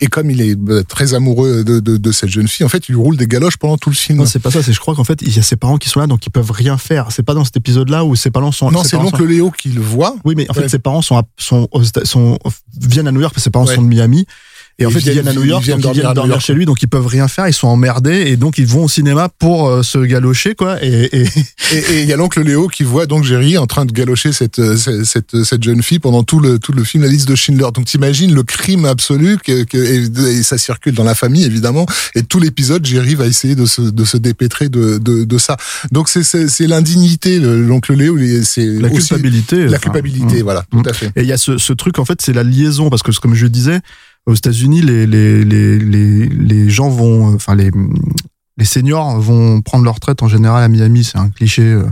[0.00, 2.88] Et comme il est euh, très amoureux de, de, de cette jeune fille, en fait,
[2.88, 4.18] il lui roule des galoches pendant tout le film.
[4.18, 4.62] Non, c'est pas ça.
[4.62, 6.30] C'est je crois qu'en fait il y a ses parents qui sont là, donc ils
[6.30, 7.12] peuvent rien faire.
[7.12, 8.70] C'est pas dans cet épisode-là où ses parents sont.
[8.70, 10.16] Non, c'est l'oncle Léo qui le voit.
[10.24, 12.38] Oui, mais en fait ses parents sont à- sont, aux sont
[12.80, 13.74] viennent à New York parce que ses parents Ouais.
[13.74, 14.26] sont de Miami.
[14.78, 16.40] Et en fait, ils viennent- à New York, ils viennent dormir York.
[16.40, 18.88] chez lui, donc ils peuvent rien faire, ils sont emmerdés, et donc ils vont au
[18.88, 20.82] cinéma pour euh, se galocher, quoi.
[20.84, 21.26] Et, et,
[21.92, 24.76] Et y a l'oncle Léo qui voit donc Jerry en train de galocher cette, euh,
[24.76, 27.66] cette, cette, cette jeune fille pendant tout le, tout le film La liste de Schindler.
[27.74, 31.86] Donc t'imagines le crime absolu que, que, et, ça circule dans la famille évidemment.
[32.14, 35.56] Et tout l'épisode, Jerry va essayer de se, de se dépêtrer de, de, de ça.
[35.90, 39.66] Donc c'est, c'est, l'indignité, le- l'oncle Léo, c'est la aussi culpabilité.
[39.66, 40.42] La culpabilité, hum.
[40.42, 40.82] voilà, Mm.
[40.82, 41.06] tout à fait.
[41.16, 43.34] Et il y a ce, ce truc, en fait, c'est la liaison, parce que comme
[43.34, 43.80] je disais,
[44.26, 47.70] aux États-Unis, les, les, les, les, les gens vont, enfin les
[48.58, 51.84] les seniors vont prendre leur retraite en général à Miami, c'est un cliché euh,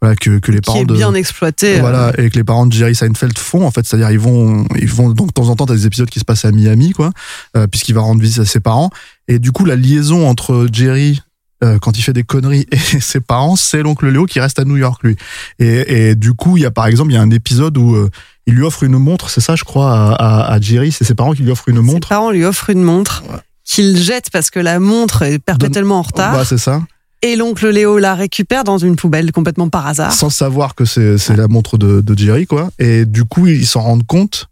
[0.00, 1.78] voilà, que, que les Qui parents est de bien exploité.
[1.78, 4.64] euh, voilà et que les parents de Jerry Seinfeld font en fait, c'est-à-dire ils vont
[4.76, 6.92] ils vont donc de temps en temps t'as des épisodes qui se passent à Miami
[6.92, 7.10] quoi,
[7.56, 8.90] euh, puisqu'il va rendre visite à ses parents
[9.26, 11.20] et du coup la liaison entre Jerry
[11.64, 14.64] euh, quand il fait des conneries et ses parents, c'est l'oncle Léo qui reste à
[14.64, 15.16] New York lui.
[15.58, 17.94] Et, et du coup, il y a par exemple, il y a un épisode où
[17.94, 18.10] euh,
[18.46, 21.14] il lui offre une montre, c'est ça, je crois, à, à, à Jerry, c'est ses
[21.14, 22.08] parents qui lui offrent une Ses montre.
[22.08, 23.22] parents lui offrent une montre
[23.64, 26.32] qu'il jette parce que la montre est perpétuellement en retard.
[26.34, 26.82] Bah, c'est ça.
[27.22, 30.12] et l'oncle Léo la récupère dans une poubelle complètement par hasard.
[30.12, 33.66] sans savoir que c'est c'est la montre de, de Jerry quoi et du coup ils
[33.66, 34.48] s'en rendent compte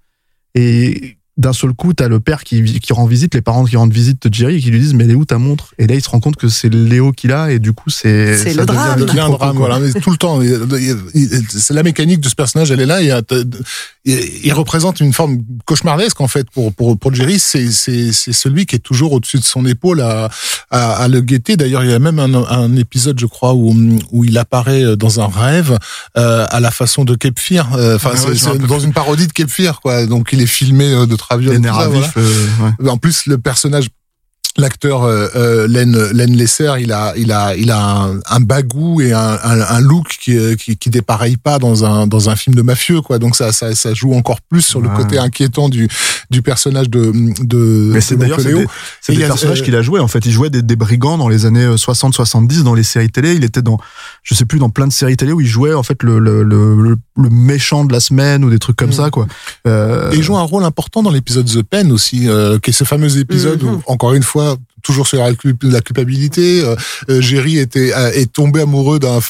[0.55, 3.93] et d'un seul coup t'as le père qui, qui rend visite les parents qui rendent
[3.93, 5.73] visite de Jerry et qui lui disent mais elle est où ta montre?
[5.79, 8.37] Et là il se rend compte que c'est Léo qui l'a et du coup c'est
[8.37, 9.07] C'est le drame.
[9.07, 10.41] Quiproquo, drame, voilà, mais tout le temps.
[11.49, 13.03] C'est la mécanique de ce personnage, elle est là.
[13.03, 13.11] Et
[14.05, 17.39] il, il représente une forme cauchemardesque en fait pour pour pour Jerry.
[17.39, 20.29] C'est c'est c'est celui qui est toujours au-dessus de son épaule à
[20.71, 21.57] à, à le guetter.
[21.57, 23.75] D'ailleurs, il y a même un, un épisode, je crois, où
[24.11, 25.79] où il apparaît dans un rêve
[26.17, 27.75] euh, à la façon de Cape Fear.
[27.75, 28.67] Euh, Enfin, Ah ouais, c'est rappelle.
[28.67, 30.07] dans une parodie de Cape Fear, quoi.
[30.07, 31.51] Donc, il est filmé euh, de travers.
[31.51, 32.47] les nerfs à vif, euh,
[32.81, 32.91] ouais.
[32.91, 33.89] En plus, le personnage,
[34.59, 39.01] l'acteur euh, euh, Len Len Lesser, il a il a il a un, un bagou
[39.01, 42.37] et un, un, un look qui, euh, qui qui dépareille pas dans un dans un
[42.37, 43.19] film de mafieux quoi.
[43.19, 45.89] Donc ça ça ça joue encore plus sur le côté inquiétant du
[46.31, 47.13] du personnage de
[47.43, 48.67] de, mais c'est d'ailleurs c'est des,
[49.01, 51.19] c'est des a, personnages euh, qu'il a joué en fait il jouait des, des brigands
[51.19, 53.79] dans les années 60-70 dans les séries télé il était dans
[54.23, 56.43] je sais plus dans plein de séries télé où il jouait en fait le le,
[56.43, 56.97] le, le-
[57.31, 58.93] méchant de la semaine ou des trucs comme Mm.
[58.93, 59.27] ça quoi
[59.67, 62.73] euh, Et il joue un rôle important dans l'épisode The Pen aussi, euh, qui est
[62.73, 63.69] ce fameux épisode Mhm.
[63.75, 64.42] où, encore une fois,
[64.83, 66.75] toujours sur la, culp- la culpabilité, euh,
[67.09, 69.21] euh, Jerry était euh, est tombé amoureux d'un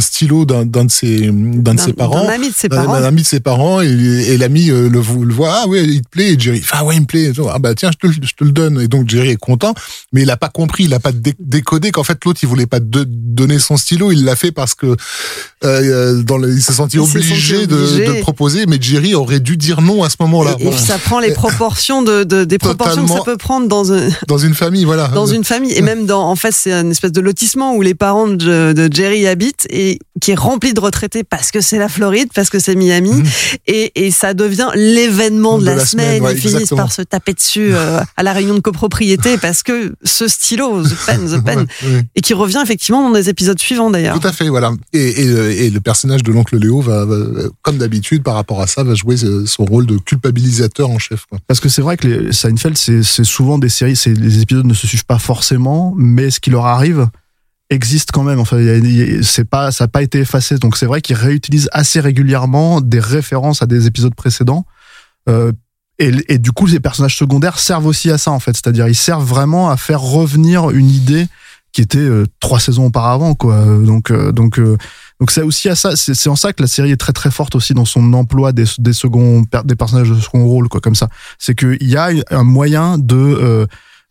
[0.00, 2.24] stylo d'un de ses d'un de ses parents.
[2.24, 2.92] D'un ami de ses parents.
[3.00, 6.02] d'un ami de ses parents et, et l'ami euh, le, le voit ah ouais il
[6.02, 8.26] te plaît et Jerry ah ouais il me plaît ah bah tiens je te, le-
[8.26, 9.74] je te le donne et donc Jerry est content
[10.12, 12.66] mais il a pas compris il a pas dé- décodé qu'en fait l'autre il voulait
[12.66, 14.96] pas de- donner son stylo il l'a fait parce que
[15.64, 17.76] euh, dans le, il s'est senti obligé, de-
[18.20, 20.54] proposer mais Jerry aurait dû dire non à ce moment-là.
[20.58, 23.68] Et, et puis ça prend les proportions de, de- des proportions que ça peut prendre
[23.68, 26.72] dans un, dans une famille voilà dans une famille et même dans en fait c'est
[26.72, 30.74] une espèce de lotissement où les parents de, de Jerry habitent et qui est rempli
[30.74, 33.24] de retraités parce que c'est la Floride parce que c'est Miami Mhm.
[33.68, 36.90] et, et ça devient l'événement de, De la, la semaine, semaine, ouais, ils finissent par
[36.92, 41.26] se taper dessus euh, à la réunion de copropriété parce que ce stylo The Pen
[41.40, 42.02] The Pen Ouais, ouais.
[42.16, 44.72] et qui revient effectivement dans des épisodes suivants d'ailleurs Tout à fait, voilà.
[44.92, 47.16] Et, et, et le personnage de l'oncle Léo va, va-
[47.62, 51.26] comme d'habitude, par rapport à ça, va jouer euh, son rôle de culpabilisateur en chef.
[51.28, 51.38] Quoi.
[51.46, 54.66] Parce que c'est vrai que les Seinfeld, c'est c'est souvent des séries, c'est les épisodes
[54.66, 57.08] ne se suivent pas forcément, mais ce qui leur arrive
[57.70, 58.40] existe quand même.
[58.40, 58.58] Enfin,
[59.22, 60.58] c'est pas, ça n'a pas été effacé.
[60.58, 64.64] Donc c'est vrai qu'ils réutilisent assez régulièrement des références à des épisodes précédents.
[65.28, 65.52] Euh,
[65.98, 68.52] et, et du coup, les personnages secondaires servent aussi à ça en fait.
[68.52, 71.26] C'est-à-dire, ils servent vraiment à faire revenir une idée
[71.72, 73.32] qui était euh, trois saisons auparavant.
[73.32, 74.60] Donc, euh, donc,
[75.20, 75.96] donc c'est aussi à ça.
[75.96, 78.64] C'est en ça que la série est très très forte aussi dans son emploi des,
[78.78, 81.08] des seconds, des personnages de second rôle, quoi, comme ça.
[81.38, 83.66] C'est qu'il y a un moyen de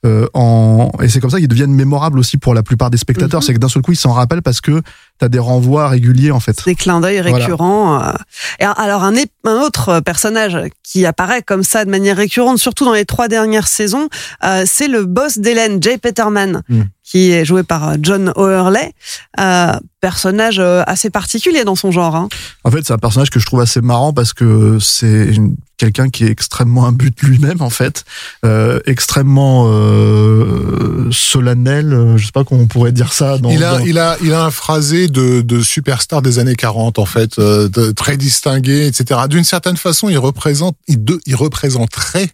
[0.08, 2.98] euh, euh, en et c'est comme ça qu'ils deviennent mémorables aussi pour la plupart des
[2.98, 3.41] spectateurs.
[3.41, 3.46] Mhm.
[3.46, 4.82] C'est que d'un seul coup ils s'en rappellent parce que
[5.20, 6.63] t'as des renvois réguliers en fait.
[6.65, 7.38] des clins d'œil Voilà.
[7.46, 8.02] récurrents.
[8.04, 8.12] euh.
[8.60, 9.13] Et alors un,
[9.46, 14.10] autre personnage qui apparaît comme ça de manière récurrente, surtout dans les trois dernières saisons,
[14.43, 16.82] euh, c'est le boss d'Hélène, Jay Peterman, Mm.
[17.10, 18.91] Qui est joué par John O'Hurley.
[19.39, 22.15] Euh, personnage euh, assez particulier dans son genre.
[22.15, 22.28] Hein.
[22.65, 25.32] En fait, c'est un personnage que je trouve assez marrant parce que c'est
[25.78, 28.04] quelqu'un qui est extrêmement imbu de lui-même en fait,
[28.46, 31.93] euh, extrêmement euh, solennel.
[31.93, 33.38] euh, Je sais pas comment on pourrait dire ça.
[33.38, 36.56] Dans, il, a, dans- il, a, il a un phrasé de, de superstar des années
[36.56, 39.22] 40, en fait, euh, de, très distingué, etc.
[39.30, 42.30] D'une certaine façon, il représente, il, de, il représenterait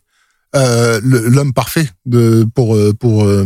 [0.56, 3.46] euh, l'homme parfait de, pour, euh, pour, euh,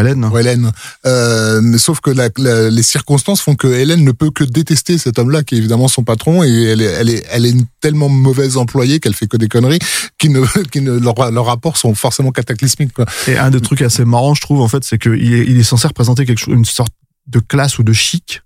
[0.00, 0.28] Hélène.
[0.38, 0.72] Hélène.
[1.06, 4.98] Euh, mais sauf que la, la- les circonstances font que Hélène ne peut que détester
[4.98, 7.66] cet homme-là, qui est évidemment son patron, et elle est, elle est, elle est une
[7.80, 9.78] tellement mauvaise employée qu'elle fait que des conneries,
[10.18, 12.92] qui ne, qui ne, leurs leurs rapports sont forcément cataclysmiques.
[12.92, 13.06] Quoi.
[13.28, 15.62] Et un des trucs assez marrants, je trouve, en fait, c'est qu'il est, il est
[15.62, 16.92] censé représenter quelque chose, une sorte
[17.28, 18.42] de classe ou de chic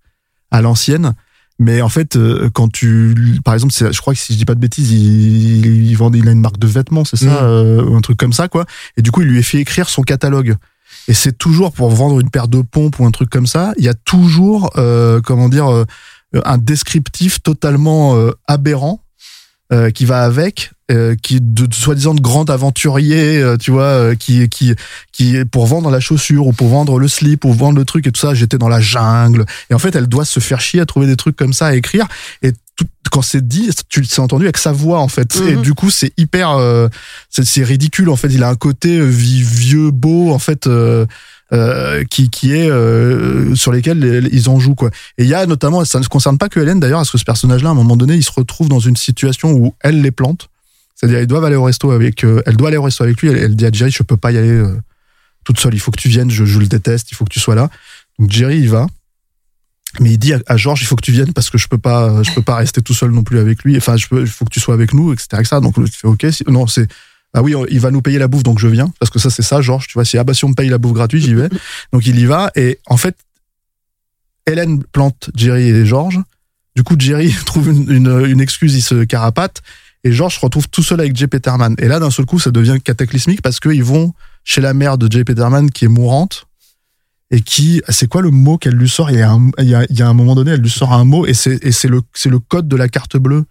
[0.51, 1.14] à l'ancienne.
[1.62, 4.57] Mais en fait, euh, quand tu, par exemple, je crois que si je dis pas
[4.57, 7.44] de bêtises, il, il, vend, il a une marque de vêtements, c'est ça, Mm.
[7.44, 8.66] euh, ou un truc comme ça, quoi.
[8.96, 10.57] Et du coup, il lui a fait écrire son catalogue.
[11.09, 13.72] Et c'est toujours pour vendre une paire de pompes ou un truc comme ça.
[13.79, 15.66] Il y a toujours, euh, comment dire,
[16.44, 19.01] un descriptif totalement euh, aberrant
[19.94, 24.14] qui va avec, euh, qui de, de soi-disant de grand aventurier, euh, tu vois, euh,
[24.14, 24.74] qui qui
[25.12, 28.12] qui pour vendre la chaussure ou pour vendre le slip ou vendre le truc et
[28.12, 29.44] tout ça, j'étais dans la jungle.
[29.70, 31.74] Et en fait, elle doit se faire chier à trouver des trucs comme ça à
[31.74, 32.07] écrire.
[32.42, 35.37] Et tout, quand c'est dit, tu l'as entendu avec sa voix en fait.
[35.48, 35.62] Et Mhm.
[35.62, 36.57] du coup, c'est hyper,
[37.31, 38.28] c'est ridicule en fait.
[38.28, 40.66] Il a un côté vi- vieux beau en fait.
[41.52, 44.88] euh, qui qui est euh, sur lesquels ils en jouent quoi.
[45.18, 47.24] Et il y a notamment, ça ne concerne pas que Hélène d'ailleurs, parce que ce
[47.24, 50.48] personnage-là, à un moment donné, il se retrouve dans une situation où elle les plante.
[51.02, 53.30] C'est-à-dire, ils doivent aller au resto avec, euh, elle doit aller au resto avec lui.
[53.30, 54.78] Elle, dit à Jerry, je peux pas y aller euh,
[55.42, 55.74] toute seule.
[55.74, 56.30] Il faut que tu viennes.
[56.30, 57.10] Je, je le déteste.
[57.10, 57.70] Il faut que tu sois là.
[58.20, 58.86] Donc Jerry y va.
[59.98, 61.76] Mais il dit à, à George, il faut que tu viennes parce que je peux
[61.76, 63.76] pas, je peux pas rester tout seul non plus avec lui.
[63.76, 65.42] Enfin, je il faut que tu sois avec nous, etc.
[65.60, 66.24] Donc, il fait OK.
[66.46, 66.86] Non, c'est,
[67.34, 68.92] ah oui, il va nous payer la bouffe, donc je viens.
[69.00, 69.88] Parce que ça, c'est ça, George.
[69.88, 71.48] Tu vois, si, ah bah, si on me paye la bouffe gratuite, j'y vais.
[71.92, 72.52] Donc, il y va.
[72.54, 73.16] Et en fait,
[74.46, 76.20] Hélène plante Jerry et George.
[76.76, 79.62] Du coup, Jerry trouve une, une, une excuse, il se carapate.
[80.04, 81.74] Et George se retrouve tout seul avec Jay Peterman.
[81.78, 84.12] Et là, d'un seul coup, ça devient cataclysmique parce qu'ils vont
[84.44, 86.46] chez la mère de Jay Peterman qui est mourante.
[87.30, 89.10] Et qui, c'est quoi le mot qu'elle lui sort?
[89.10, 90.68] Il y, a un, il, y a, il y a un moment donné, elle lui
[90.68, 93.44] sort un mot et c'est le code de la carte bleue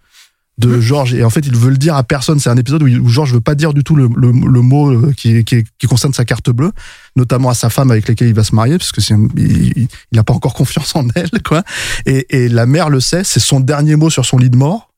[0.58, 1.14] de George.
[1.14, 2.38] Et en fait, il veut le dire à personne.
[2.38, 4.92] C'est un épisode où, où George veut pas dire du tout le, le, le mot
[4.92, 6.70] euh, qui, qui, qui concerne sa carte bleue,
[7.16, 9.88] notamment à sa femme avec laquelle il va se marier, parce que c'est il, il-
[10.12, 11.64] il a pas encore confiance en elle, quoi.
[12.06, 14.91] Et, et la mère le sait, c'est son dernier mot sur son lit de mort.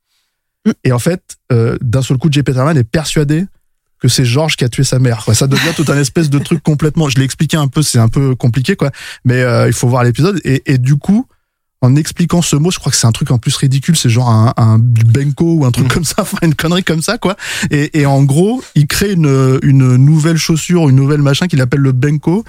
[0.85, 1.23] Et en fait,
[1.53, 3.45] euh, d'un seul coup, Jay Peterman est persuadé
[4.01, 5.25] que c'est George qui a tué sa mère.
[5.25, 5.35] quoi.
[5.35, 7.09] Ça devient tout un espèce de truc complètement.
[7.09, 8.91] Je l'ai expliqué un peu, c'est un peu compliqué, quoi.
[9.25, 10.41] Mais euh, il faut voir l'épisode.
[10.45, 11.27] Et, et du coup,
[11.81, 14.31] en expliquant ce mot, je crois que c'est un truc en plus ridicule, c'est genre
[14.31, 17.37] un, un benko ou un truc comme ça, enfin une connerie comme ça, quoi.
[17.71, 21.81] Et, et en gros, il crée une, une nouvelle chaussure, une nouvelle machin qu'il appelle
[21.81, 22.45] le benko.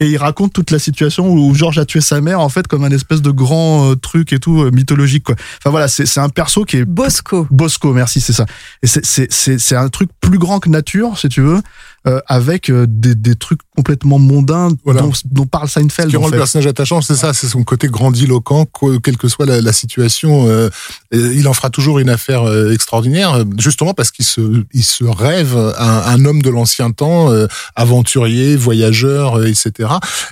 [0.00, 2.84] Et il raconte toute la situation où George a tué sa mère, en fait, comme
[2.84, 5.34] un espèce de grand euh, truc et tout, euh, mythologique, quoi.
[5.58, 7.46] Enfin voilà, c'est un perso qui est Bosco.
[7.50, 8.46] Bosco, merci, c'est ça.
[8.82, 11.60] Et c'est c'est- c'est un truc plus grand que nature, si tu veux,
[12.06, 15.02] euh, avec euh, des, des trucs complètement mondains Voilà.
[15.02, 16.08] dont, dont parle Seinfeld.
[16.08, 19.16] Ce qui en rend le personnage attachant, c'est ça, c'est son côté grandiloquent, quoi- quelle
[19.16, 20.46] que soit la, la situation.
[20.48, 20.68] euh,
[21.12, 25.04] il en fera toujours une affaire euh, extraordinaire, euh, justement parce qu'il se, il se
[25.04, 29.88] rêve un, un homme de l'ancien temps, euh, aventurier, voyageur, euh, etc.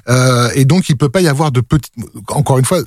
[0.08, 1.90] Euh, et donc, il peut pas y avoir de petits.
[2.28, 2.80] Encore une fois,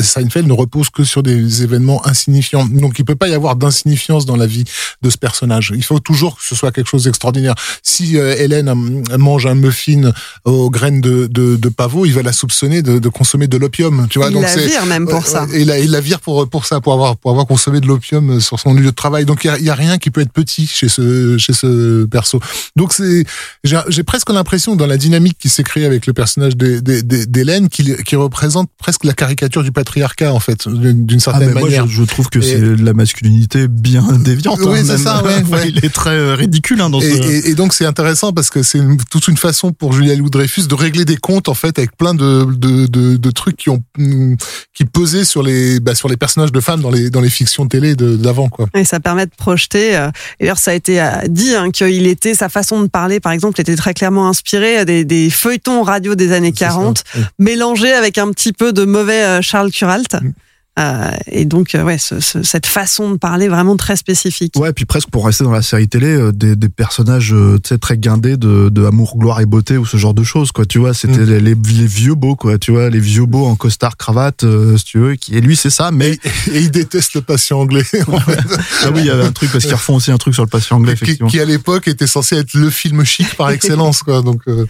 [0.00, 2.64] Seinfeld ne repose que sur des événements insignifiants.
[2.66, 4.64] Donc, il peut pas y avoir d'insignifiance dans la vie
[5.02, 5.72] de ce personnage.
[5.74, 7.54] Il faut toujours que ce soit quelque chose d'extraordinaire.
[7.82, 10.12] Si euh, Hélène hum, mange un muffin
[10.44, 14.06] aux graines de, de, de pavot, il va la soupçonner de, de consommer de l'opium.
[14.10, 15.46] Tu vois, Il donc la vire même pour Ouais, ça.
[15.54, 18.40] il la, il la vire pour pour ça, pour avoir pour avoir consommé de l'opium
[18.40, 19.24] sur son lieu de travail.
[19.24, 21.52] Donc il y a, il y a rien qui peut être petit chez ce chez
[21.52, 22.40] ce perso.
[22.76, 23.24] Donc c'est
[23.64, 27.26] j'ai presque l'impression dans la dynamique qui s'est créée avec le personnage d'Hé- d'Hé- d'Hé-
[27.26, 31.52] d'Hélène qui qui représente presque la caricature du patriarcat en fait d'une Ah, certaine mais
[31.54, 31.86] moi, manière.
[31.86, 34.60] je, je trouve que c'est de la masculinité bien déviante.
[34.62, 35.68] Oui, hein, c'est ça, ouais, ouais.
[35.68, 37.16] Il est très euh, ridicule hein, dans Et, ce.
[37.48, 38.03] et- et donc c'est intéressant
[38.34, 41.54] parce que c'est toute une façon pour Julia Louis Dreyfus de régler des comptes en
[41.54, 43.82] fait avec plein de, de, de, de trucs qui ont
[44.72, 47.66] qui pesaient sur les bah, sur les personnages de femmes dans les dans les fictions
[47.66, 48.66] télé de- d'avant quoi.
[48.74, 49.96] Et ça permet de projeter.
[49.96, 50.08] euh,
[50.40, 53.32] Et d'ailleurs, ça a été euh, dit hein, qu'il était sa façon de parler, par
[53.32, 56.70] exemple, était très clairement inspirée des, des feuilletons radio des années C'est ça.
[56.70, 57.22] 40, Oui.
[57.38, 60.14] mélangés avec un petit peu de mauvais euh, Charles Kuralt.
[60.20, 60.32] Mm.
[60.76, 64.54] Euh, et donc, euh, ouais, ce- ce- cette façon de parler vraiment très spécifique.
[64.56, 67.96] Ouais, puis presque pour rester dans la série télé, euh, des, des personnages euh, très
[67.96, 70.66] guindés de, de amour, gloire et beauté ou ce genre de choses, quoi.
[70.66, 71.24] Tu vois, c'était Mm.
[71.30, 72.58] les, les, les vieux beaux, quoi.
[72.58, 75.14] Tu vois, les vieux beaux en costard cravate, euh, si tu veux.
[75.14, 76.18] Qui, et lui, c'est ça, mais
[76.50, 78.38] Et il déteste le patient anglais en fait,
[78.82, 80.48] ah oui, il y avait un truc parce qu'ils refont aussi un truc sur le
[80.50, 81.28] patient anglais, qui, effectivement.
[81.28, 84.22] qui, à l'époque était censé être le film chic par excellence quoi.
[84.22, 84.66] Donc euh,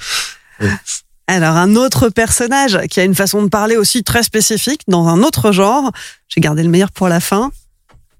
[1.26, 5.22] Alors, un autre personnage qui a une façon de parler aussi très spécifique, dans un
[5.22, 5.90] autre genre.
[6.28, 7.50] J'ai gardé le meilleur pour la fin.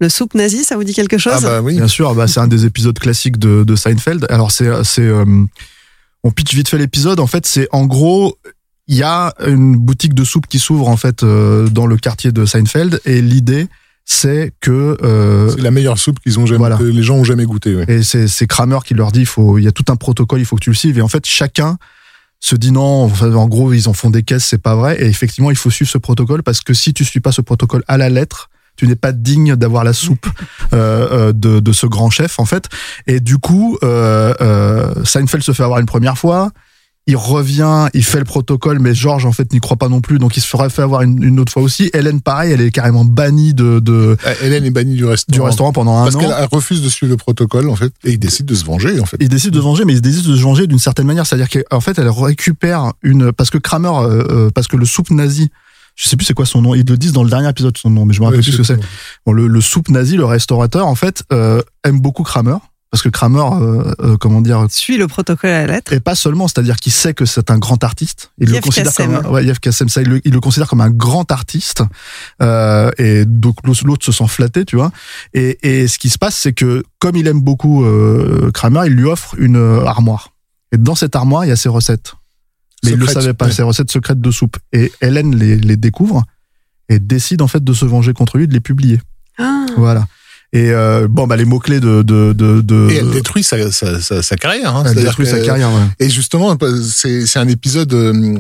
[0.01, 1.35] Le soupe nazi, ça vous dit quelque chose?
[1.37, 1.77] ah bah oui.
[1.77, 4.27] Bien sûr, bah, c'est un des épisodes classiques de, de Seinfeld.
[4.31, 5.25] Alors c'est c'est euh,
[6.25, 7.21] on pitch vite fait l'épisode.
[7.21, 8.37] En fait, c'est en gros
[8.89, 12.33] il y a une boutique de soupe qui s'ouvre en fait euh, dans le quartier
[12.33, 13.69] de Seinfeld et l'idée
[14.05, 16.77] c'est que euh, C'est la meilleure soupe qu'ils ont jamais Voilà.
[16.77, 17.75] que les gens ont jamais goûté.
[17.77, 17.85] Ouais.
[17.89, 20.41] et c'est c'est Kramer qui leur dit il faut il y a tout un protocole
[20.41, 21.79] il faut que tu le suives et en fait chacun
[22.45, 25.03] se dit non en gros ils en font des caisses c'est pas vrai.
[25.03, 27.83] Et effectivement il faut suivre ce protocole parce que si tu suis pas ce protocole
[27.89, 30.27] à la lettre tu n'es pas digne d'avoir la soupe
[30.75, 32.69] euh, euh, de, de ce grand chef en fait.
[33.07, 36.51] Et du coup euh, euh, Seinfeld se fait avoir une première fois
[37.07, 40.19] il revient, il fait le protocole, mais George en fait n'y croit pas non plus,
[40.19, 41.91] donc il se ferait fait avoir une, une autre fois aussi.
[41.93, 45.37] Hélène, pareil, elle est carrément bannie de, de Euh, Hélène est bannie du restaurant.
[45.37, 46.21] du restaurant pendant un parce an.
[46.21, 49.01] qu'elle elle refuse de suivre le protocole en fait et il décide de se venger
[49.01, 49.19] en fait.
[49.21, 51.27] Il décide de se venger, mais il décide de se venger d'une certaine manière.
[51.27, 55.11] C'est-à-dire qu'en fait, elle récupère une, parce que Kramer, euh, euh, parce que le soupe
[55.11, 55.51] nazi,
[55.97, 57.91] je sais plus c'est quoi son nom, ils le disent dans le dernier épisode son
[57.91, 58.81] nom, mais je me rappelle plus ce que c'est.
[59.27, 62.57] Bon, le, le soupe nazi, le restaurateur, en fait, euh, aime beaucoup Kramer.
[62.95, 65.93] Parce que Kramer, euh, euh, comment dire, Suit le protocole à la lettre.
[65.93, 68.31] et pas seulement, c'est-à-dire qu'il sait que c'est un grand artiste.
[68.39, 69.17] Il le considère Kassem.
[69.17, 71.83] comme un, ouais, Yev Kassem, ça, il le, il le considère comme un grand artiste.
[72.41, 74.93] Euh, et donc l'autre se sent flatté, tu vois.
[75.33, 78.93] Et, et ce qui se passe, c'est que comme il aime beaucoup euh, Kramer, il
[78.93, 80.29] lui offre une euh, armoire.
[80.71, 82.15] Et dans cette armoire, il y a ses recettes.
[82.85, 83.51] Mais il le Secrète, savait pas, ouais.
[83.51, 84.57] ces recettes secrètes de soupe.
[84.73, 86.23] Et Hélène les, les découvre
[86.89, 89.01] et décide en fait de se venger contre lui, de les publier.
[89.37, 89.67] Ah.
[89.77, 90.07] Voilà.
[90.57, 93.73] Et euh, bon, bah les mots clés de de de, de Et elle détruit sa,
[93.73, 94.75] sa, sa, sa carrière.
[94.77, 94.85] Hein.
[94.87, 95.69] elle détruit sa carrière.
[95.73, 95.83] Ouais.
[95.99, 96.57] Et justement,
[96.89, 98.39] c'est c'est un épisode euh,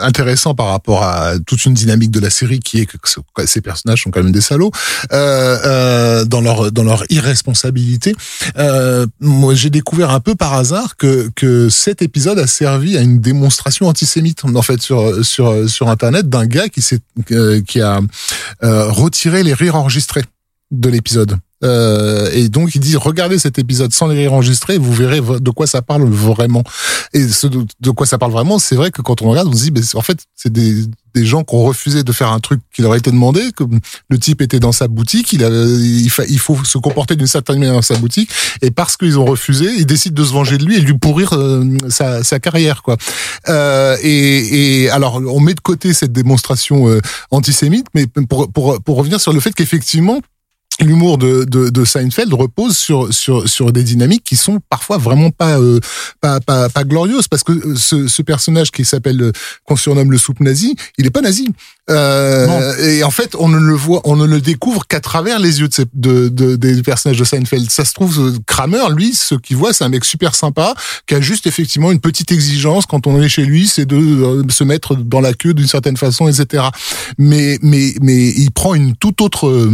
[0.00, 3.60] intéressant par rapport à toute une dynamique de la série qui est que ce- ces
[3.60, 4.72] personnages sont quand même des salauds
[5.12, 8.14] euh, euh, dans leur dans leur irresponsabilité.
[8.58, 13.02] Euh, moi, j'ai découvert un peu par hasard que que cet épisode a servi à
[13.02, 16.98] une démonstration antisémite en fait sur sur sur internet d'un gars qui s'est
[17.30, 18.00] euh, qui a
[18.64, 20.24] euh, retiré les rires enregistrés
[20.72, 21.36] de l'épisode.
[21.64, 25.50] Euh, et donc il dit regardez cet épisode sans les rires enregistrés, vous verrez de
[25.50, 26.64] quoi ça parle vraiment.
[27.12, 29.70] Et ce de, quoi ça parle vraiment, c'est vrai que quand on regarde, on se
[29.70, 30.74] dit c'est- en fait c'est des,
[31.14, 33.42] des gens qui ont refusé de faire un truc qui leur a été demandé.
[33.54, 33.64] Que
[34.08, 37.26] le type était dans sa boutique, il, a, il, fa- il faut se comporter d'une
[37.26, 38.30] certaine manière dans sa boutique,
[38.62, 41.32] et parce qu'ils ont refusé, ils décident de se venger de lui et lui pourrir
[41.34, 42.96] euh, sa, sa carrière quoi.
[43.48, 48.82] Euh, et, et alors on met de côté cette démonstration euh, antisémite, mais pour, pour,
[48.82, 50.20] pour revenir sur le fait qu'effectivement
[50.80, 55.30] l'humour de, de, de Seinfeld repose sur, sur, sur des dynamiques qui sont parfois vraiment
[55.30, 55.78] pas, euh,
[56.20, 59.32] pas, pas, pas glorieuses parce que euh, ce, ce personnage qui s'appelle, euh,
[59.64, 61.48] qu'on surnomme le soupe nazi, il est pas nazi.
[61.90, 65.60] Euh, et en fait, on ne le voit, on ne le découvre qu'à travers les
[65.60, 67.70] yeux de, ces- de, de- des personnages de Seinfeld.
[67.70, 70.74] Ça se trouve, euh, Kramer, lui, ce qu'il voit, c'est un mec super sympa
[71.06, 74.64] qui a juste effectivement une petite exigence quand on est chez lui, c'est de se
[74.64, 76.64] mettre dans la queue d'une certaine façon, etc.
[77.18, 79.68] Mais, mais, mais il prend une toute autre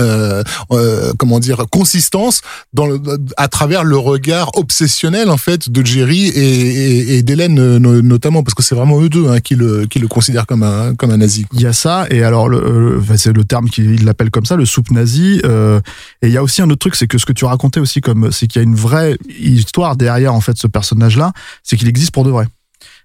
[0.00, 3.00] euh, euh, comment dire consistance dans le,
[3.36, 8.54] à travers le regard obsessionnel en fait de Jerry et, d'Hélène euh, no- notamment parce
[8.54, 11.16] que c'est vraiment eux deux hein, qui le qui le considèrent comme un comme un
[11.18, 11.46] nazi.
[11.52, 14.46] Il y a ça, et alors le, euh, enfin, c'est le terme qu'il l'appelle comme
[14.46, 15.40] ça, le soupe nazi.
[15.44, 15.80] euh,
[16.22, 18.00] et il y a aussi un autre truc, c'est que ce que tu racontais aussi,
[18.00, 21.88] comme c'est qu'il y a une vraie histoire derrière en fait ce personnage-là, c'est qu'il
[21.88, 22.46] existe pour de vrai.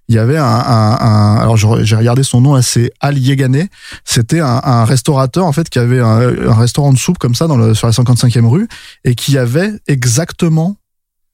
[0.09, 3.67] Il y avait un, un, un- alors j'ai regardé son nom, là, c'est Al Yegane.
[4.03, 7.47] C'était un, un restaurateur en fait qui avait un, un restaurant de soupe comme ça
[7.47, 8.67] dans le, sur la 55e rue
[9.05, 10.75] et qui avait exactement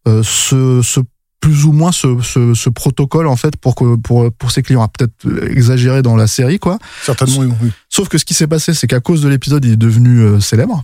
[0.08, 1.00] euh, ce, ce
[1.40, 4.88] plus ou moins ce, ce, ce protocole en fait pour que pour pour ses clients.
[4.88, 5.14] Peut-être
[5.50, 6.78] exagéré dans la série quoi.
[7.04, 7.56] Certainement.
[7.62, 7.72] oui.
[7.90, 10.40] Sauf que ce qui s'est passé, c'est qu'à cause de l'épisode, il est devenu euh,
[10.40, 10.84] célèbre.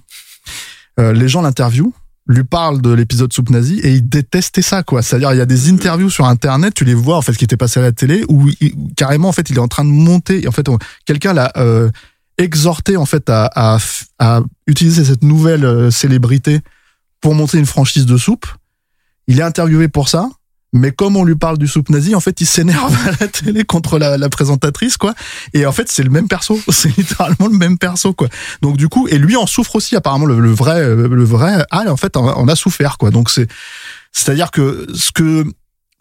[0.99, 1.91] Euh, les gens l'interviewent,
[2.34, 5.02] lui parlent de l'épisode Soupe Nazi et il détestait ça, quoi.
[5.02, 7.58] C'est-à-dire, il y a des interviews sur Internet, tu les vois, en fait, qui étaient
[7.58, 10.44] passées à la télé, où il- carrément, en fait, il est en train de monter.
[10.44, 10.67] Et en fait,
[11.06, 11.89] quelqu'un l'a euh,
[12.38, 13.78] exhorté, en fait, à,
[14.20, 16.62] à utiliser cette nouvelle euh, célébrité
[17.22, 18.46] pour monter une franchise de soupe.
[19.28, 20.30] Il est interviewé pour ça.
[20.74, 23.64] Mais comme on lui parle du soupe nazi, en fait, il s'énerve à la télé
[23.64, 25.14] contre la, la présentatrice, quoi.
[25.54, 26.60] Et en fait, c'est le même perso.
[26.70, 28.30] C'est littéralement le même perso, quoi.
[28.62, 29.96] Donc du coup, et lui en souffre aussi.
[29.96, 33.12] Apparemment, le, le vrai, euh, le vrai Al, en fait, en a souffert, quoi.
[33.12, 33.48] Donc c'est,
[34.12, 35.46] c'est-à-dire que ce que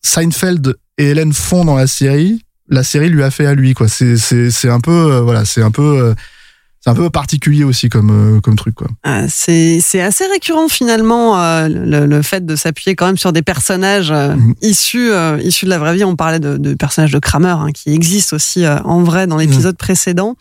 [0.02, 3.88] Seinfeld et Hélène font dans la série, la série lui a fait à lui, quoi.
[3.88, 6.14] C'est, c'est, c'est un peu, euh, voilà, c'est un peu, euh,
[6.82, 8.86] c'est un peu particulier aussi comme, euh, comme truc, quoi.
[9.04, 13.32] Ah, c'est c'est assez récurrent finalement euh, le, le fait de s'appuyer quand même sur
[13.32, 14.54] des personnages euh, Mhm.
[14.62, 16.04] issus euh, issus de la vraie vie.
[16.04, 19.36] On parlait de, de personnages de Kramer hein, qui existent aussi euh, en vrai dans
[19.36, 20.36] l'épisode précédent.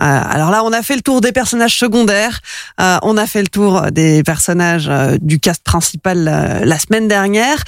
[0.00, 2.40] Euh, alors là, on a fait le tour des personnages secondaires.
[2.80, 7.08] Euh, on a fait le tour des personnages euh, du cast principal euh, la semaine
[7.08, 7.62] dernière.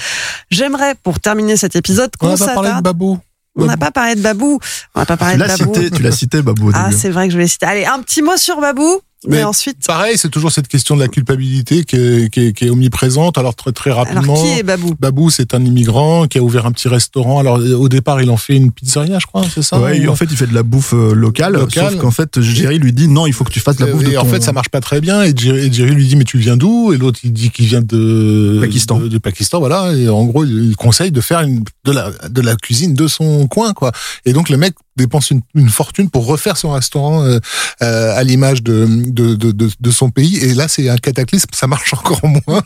[0.51, 2.81] J'aimerais pour terminer cet épisode On qu'on n'a pas parlé de.
[2.83, 3.19] Babou.
[3.57, 4.59] On n'a pas parlé de Babou.
[4.95, 5.75] On n'a pas parlé Tu de l'as Babou.
[5.75, 7.67] cité, tu l'as cité, Babou, au Ah, c'est vrai que je vais citer.
[7.67, 9.01] Allez, un petit mot sur Babou.
[9.27, 12.53] Mais, Mais ensuite, Pareil, c'est toujours cette question de la culpabilité qui est, qui est,
[12.55, 13.37] qui est omniprésente.
[13.37, 14.23] Alors très très rapidement.
[14.35, 17.39] alors qui est Babou Babou, c'est un immigrant qui a ouvert un petit restaurant.
[17.39, 20.11] Alors euh, au départ, il en fait une pizzeria, je crois, c'est ça Ouais, ou-
[20.11, 21.91] en fait, il fait de la bouffe euh, locale, Locale.
[21.93, 24.05] sauf qu'en fait, Jerry lui dit non, il faut que tu fasses de la bouffe
[24.05, 25.23] de et en ton- fait, ça marche pas très bien.
[25.23, 26.95] Et Jerry, et Jerry lui dit mais tu viens d'où?
[26.95, 28.99] Et l'autre il dit qu'il vient de Pakistan.
[29.01, 29.93] De, de Pakistan, voilà.
[29.93, 33.47] Et en gros, il conseille de faire une, de la de la cuisine de son
[33.49, 33.93] coin, quoi.
[34.25, 37.39] Et donc le mec dépense une, une fortune pour refaire son restaurant euh,
[37.83, 40.39] euh, à l'image de, de, de, de, de son pays.
[40.39, 42.63] Et là, c'est un cataclysme, ça marche encore moins.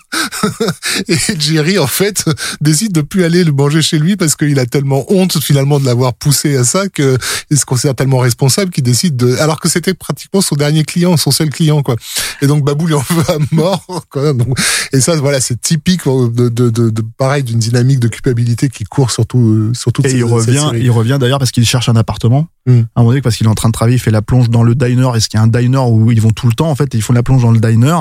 [1.09, 2.25] et Jerry, en fait,
[2.61, 5.87] décide de plus aller le manger chez lui parce qu'il a tellement honte finalement de
[5.87, 7.19] l'avoir poussé à ça que
[7.51, 11.17] il se considère tellement responsable qu'il décide de, alors que c'était pratiquement son dernier client,
[11.17, 11.97] son seul client, quoi.
[12.43, 14.33] Et donc Babou lui en veut à mort, quoi.
[14.33, 14.59] Donc,
[14.93, 18.85] et ça, voilà, c'est typique de, de, de, de pareil d'une dynamique de culpabilité qui
[18.85, 22.49] court surtout, sur toute Et il revient, il revient d'ailleurs parce qu'il cherche un appartement.
[22.67, 22.73] Mm.
[22.73, 24.51] À un moment donné, parce qu'il est en train de travailler, il fait la plonge
[24.51, 25.11] dans le diner.
[25.15, 27.03] Est-ce qu'il y a un diner où ils vont tout le temps En fait, ils
[27.03, 27.97] font la plonge dans le diner.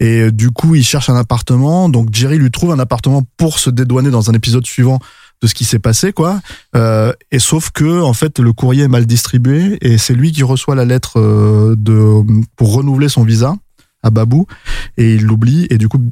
[0.00, 1.88] Et euh, du coup, il cherche un appartement.
[1.88, 4.98] Donc Jerry lui trouve un appartement pour se dédouaner dans un épisode suivant
[5.42, 6.40] de ce qui s'est passé, quoi.
[6.76, 10.44] Euh, et sauf que, en fait, le courrier est mal distribué et c'est lui qui
[10.44, 12.22] reçoit la lettre euh, de
[12.56, 13.56] pour renouveler son visa
[14.02, 14.46] à Babou
[14.96, 16.02] et il l'oublie et du coup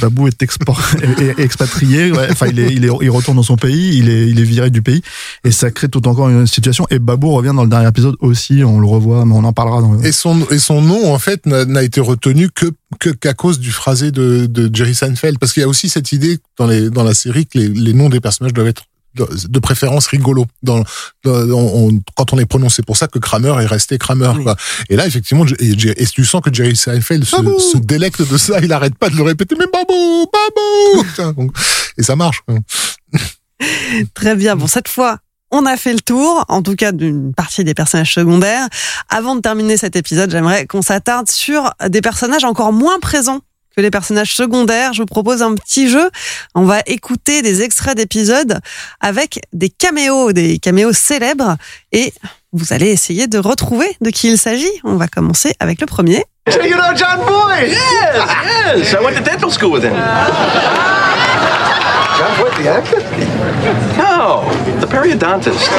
[0.00, 0.42] Babou est,
[1.38, 4.44] expatrié enfin il est, il est il retourne dans son pays il est il est
[4.44, 5.02] viré du pays
[5.44, 8.62] et ça crée tout encore une situation et Babou revient dans le dernier épisode aussi
[8.64, 11.46] on le revoit mais on en parlera dans Et son, et son nom, en fait,
[11.46, 12.66] n'a n'a été retenu que
[12.98, 15.38] que- qu'à cause du phrasé de, de Jerry Seinfeld.
[15.38, 17.92] Parce qu'il y a aussi cette idée dans, les, dans la série que les, les
[17.92, 18.82] noms des personnages doivent être
[19.14, 20.46] de préférence rigolos.
[20.62, 20.84] Dans,
[21.24, 24.32] dans- on- on- quand on les prononce, c'est pour ça que Kramer est resté Kramer.
[24.36, 24.42] Oui.
[24.44, 24.56] quoi.
[24.88, 28.60] Et là, effectivement, et, et tu sens que Jerry Seinfeld se, délecte de ça.
[28.62, 29.54] Il arrête pas de le répéter.
[29.58, 31.52] Mais babou, babou.
[31.98, 32.40] Et ça marche.
[32.46, 32.56] quoi.
[34.14, 34.56] Très bien.
[34.56, 35.18] Bon, cette fois,
[35.50, 38.68] on a fait le tour, en tout cas d'une partie des personnages secondaires.
[39.08, 43.40] Avant de terminer cet épisode, j'aimerais qu'on s'attarde sur des personnages encore moins présents
[43.74, 44.92] que les personnages secondaires.
[44.92, 46.10] Je vous propose un petit jeu.
[46.54, 48.60] On va écouter des extraits d'épisodes
[49.00, 51.56] avec des caméos, des caméos célèbres,
[51.92, 52.12] et
[52.52, 54.72] vous allez essayer de retrouver de qui il s'agit.
[54.84, 56.24] On va commencer avec le premier.
[56.48, 57.68] So you know John Boyd?
[57.68, 58.92] Yes, yes.
[58.94, 59.94] I went to dental school with him.
[62.18, 63.00] John Boyd, the actor?
[63.96, 64.42] No,
[64.80, 65.70] the periodontist.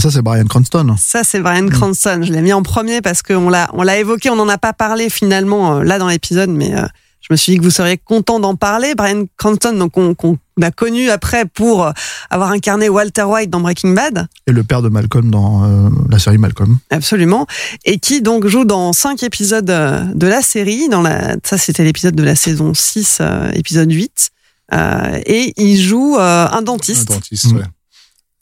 [0.00, 2.20] Ça c'est Brian Cranston Ça, c'est Brian Cranston.
[2.22, 4.72] Je l'ai mis en premier parce qu'on l'a, on l'a évoqué, on n'en a pas
[4.72, 6.86] parlé finalement euh, là dans l'épisode, mais euh,
[7.20, 8.94] je me suis dit que vous seriez content d'en parler.
[8.96, 11.92] Brian Cranston, donc on, qu'on a connu après pour euh,
[12.30, 16.18] avoir incarné Walter White dans Breaking Bad, et le père de Malcolm dans euh, la
[16.18, 17.46] série Malcolm absolument,
[17.84, 20.88] et qui donc joue dans cinq épisodes de la série.
[20.88, 24.30] Dans la, ça, c'était l'épisode de la saison 6, euh, épisode 8.
[24.72, 27.08] Euh, et il joue un Un dentiste.
[27.08, 27.56] dentiste, Mm.
[27.56, 27.64] ouais.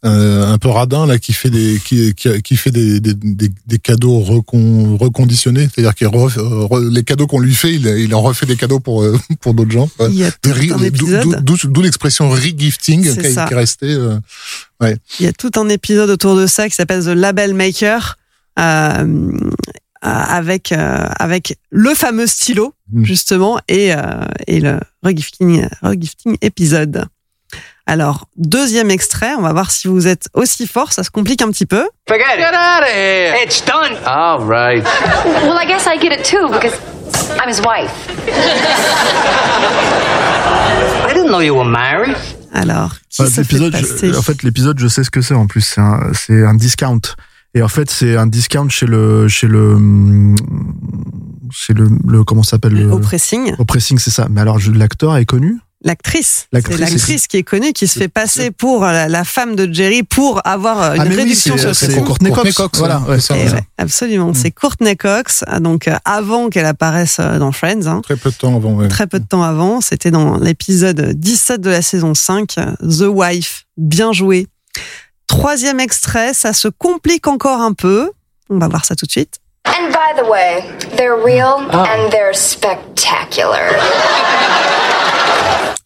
[0.05, 3.51] Euh, un peu radin là qui fait des qui, qui, qui fait des, des, des,
[3.67, 5.69] des cadeaux recon, reconditionnés.
[5.75, 9.19] C'est-à-dire que les cadeaux qu'on lui fait il, il en refait des cadeaux pour euh,
[9.41, 9.91] pour d'autres gens.
[11.43, 14.19] D'où- l'expression regifting qui, est- restée euh,
[15.19, 18.19] Il y a tout un épisode autour de ça qui s'appelle The Label Maker,
[20.01, 23.05] avec avec le fameux stylo Mm.
[23.05, 23.91] justement et
[24.47, 27.05] et le regifting regifting épisode.
[27.91, 30.93] Alors deuxième extrait, on va voir si vous êtes aussi fort.
[30.93, 31.89] Ça se complique un petit peu.
[32.07, 32.39] Forget it.
[32.39, 33.35] Get out of here.
[33.43, 33.97] It's done.
[34.07, 34.85] All right.
[35.43, 36.75] Well, I guess I get it too because
[37.43, 37.91] I'm his wife.
[41.09, 42.15] I didn't know you were married.
[42.53, 45.47] Alors qui se fait passer je- en fait, l'épisode, je sais ce que c'est en
[45.47, 45.61] plus.
[45.63, 47.01] C'est un, c'est un discount.
[47.55, 49.77] Et en fait, c'est un discount chez le, chez le,
[51.51, 53.55] chez le, le comment ça s'appelle le, au pressing.
[53.59, 54.27] au pressing, c'est ça.
[54.31, 55.59] Mais alors, je- l'acteur est connu.
[55.85, 59.55] L'actrice, L'actrice, c'est l'actrice qui est connue, qui se fait passer pour la, la femme
[59.55, 62.03] de Jerry pour avoir euh, une Ah, mais oui, réduction c'est- sur le c'est.
[62.05, 62.57] Courtney Courtney Cox.
[62.57, 63.35] Cox, Voilà, ouais, c'est ça.
[63.39, 64.31] Eh ouais, absolument.
[64.31, 64.35] Mm.
[64.35, 68.31] C'est Courtney Cox, ah, donc euh, avant qu'elle apparaisse euh, dans Friends, hein, très peu
[68.31, 68.89] de temps avant ouais.
[68.89, 69.81] très peu de temps avant.
[69.81, 73.67] C'était dans l'épisode 17 de la saison 5, euh, The Wife.
[73.77, 74.49] Bien joué.
[75.29, 78.11] Troisième extrait, ça se complique encore un peu.
[78.51, 79.37] On va voir ça tout de suite.
[79.67, 80.65] And by the way,
[80.97, 83.77] they're real and they're spectacular.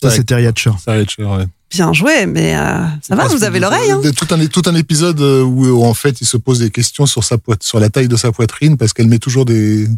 [0.02, 0.70] Ça, c'est Terry Hatcher.
[0.84, 1.44] Ça va être cher, ouais.
[1.70, 3.90] Bien joué, mais euh, ça va, vous avez l'oreille.
[3.90, 6.58] Hein de- tout un tout un épisode euh, où, où, en fait il se pose
[6.58, 9.46] des questions sur sa poit- sur la taille de sa poitrine parce qu'elle met toujours
[9.46, 9.88] des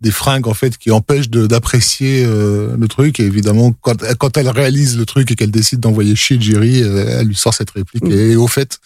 [0.00, 3.18] des fringues en fait qui empêchent d'apprécier euh, le truc.
[3.20, 7.26] Et évidemment quand quand elle réalise le truc et qu'elle décide d'envoyer Jerry euh, elle
[7.26, 8.04] lui sort cette réplique.
[8.04, 8.12] Mm.
[8.12, 8.78] et, au fait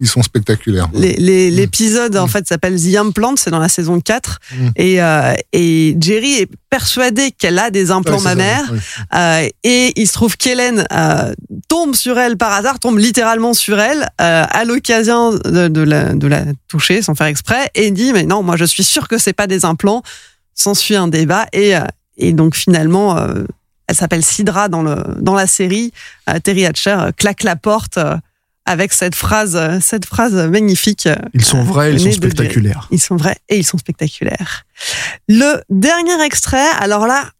[0.00, 0.88] ils sont spectaculaires.
[0.92, 4.68] Les- les- L'épisode en fait s'appelle The Implant, c'est dans la saison 4 Mm.
[4.76, 8.72] et, euh, et Jerry est persuadé qu'elle a des implants Ouais, mammaires.
[9.14, 10.86] euh, et il se trouve qu'Hélène
[11.68, 16.26] tombe sur elle par hasard, tombe littéralement sur elle à l'occasion de, de la, de
[16.26, 19.32] la toucher sans faire exprès et dit mais non moi je suis sûre que c'est
[19.34, 20.02] pas des implants.
[20.54, 21.84] S'ensuit un débat et, euh,
[22.16, 23.44] et donc finalement euh,
[23.86, 25.92] elle s'appelle Sidra dans le dans la série.
[26.28, 27.98] Euh, Terry Hatcher euh, claque la porte
[28.66, 31.08] avec cette phrase cette phrase magnifique.
[31.34, 32.88] Ils sont vrais, ils sont spectaculaires.
[32.90, 34.64] Ils sont vrais et ils sont spectaculaires.
[35.28, 37.30] Le dernier extrait, alors là,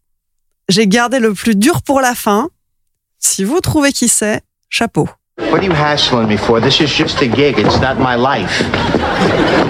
[0.69, 2.49] j'ai gardé le plus dur pour la fin.
[3.17, 5.09] Si vous trouvez qui c'est, chapeau.
[5.37, 6.61] What are you hassling me for?
[6.61, 7.59] This is just a gig.
[7.59, 8.61] It's not my life.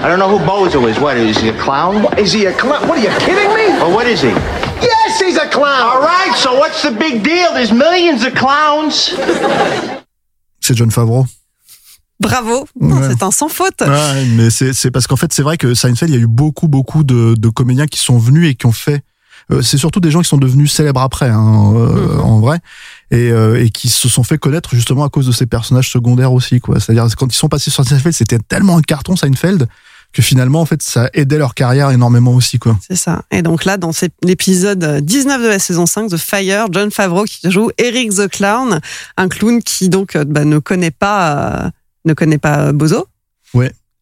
[0.02, 0.96] I don't know who Bozo is.
[1.00, 2.06] What is he a clown?
[2.16, 2.86] Is he a clown?
[2.88, 3.66] What are you kidding me?
[3.82, 4.28] Or what is he?
[4.28, 5.82] Yes, he's a clown.
[5.82, 6.32] All right.
[6.36, 7.52] So what's the big deal?
[7.52, 9.12] There's millions of clowns.
[10.60, 11.26] C'est John Favreau.
[12.20, 13.08] Bravo, Ouais.
[13.10, 13.80] c'est un sans faute.
[13.82, 16.26] Ouais, mais c'est c'est parce qu'en fait, c'est vrai que Seinfeld, il y a eu
[16.28, 19.02] beaucoup, beaucoup de, de comédiens qui sont venus et qui ont fait.
[19.52, 22.58] Euh, c'est surtout des gens qui sont devenus célèbres après, hein, euh, en vrai,
[23.10, 26.32] et, euh, et qui se sont fait connaître justement à cause de ces personnages secondaires
[26.32, 26.80] aussi, quoi.
[26.80, 29.68] C'est-à-dire quand ils sont passés sur Seinfeld, c'était tellement un carton Seinfeld
[30.12, 32.78] que finalement, en fait, ça aidait leur carrière énormément aussi, quoi.
[32.86, 33.22] C'est ça.
[33.30, 33.90] Et donc là, dans
[34.22, 38.80] l'épisode 19 de la saison 5 de Fire, John Favreau qui joue Eric the Clown,
[39.16, 41.70] un clown qui donc euh, bah, ne connaît pas euh,
[42.06, 43.06] ne connaît pas Bozo.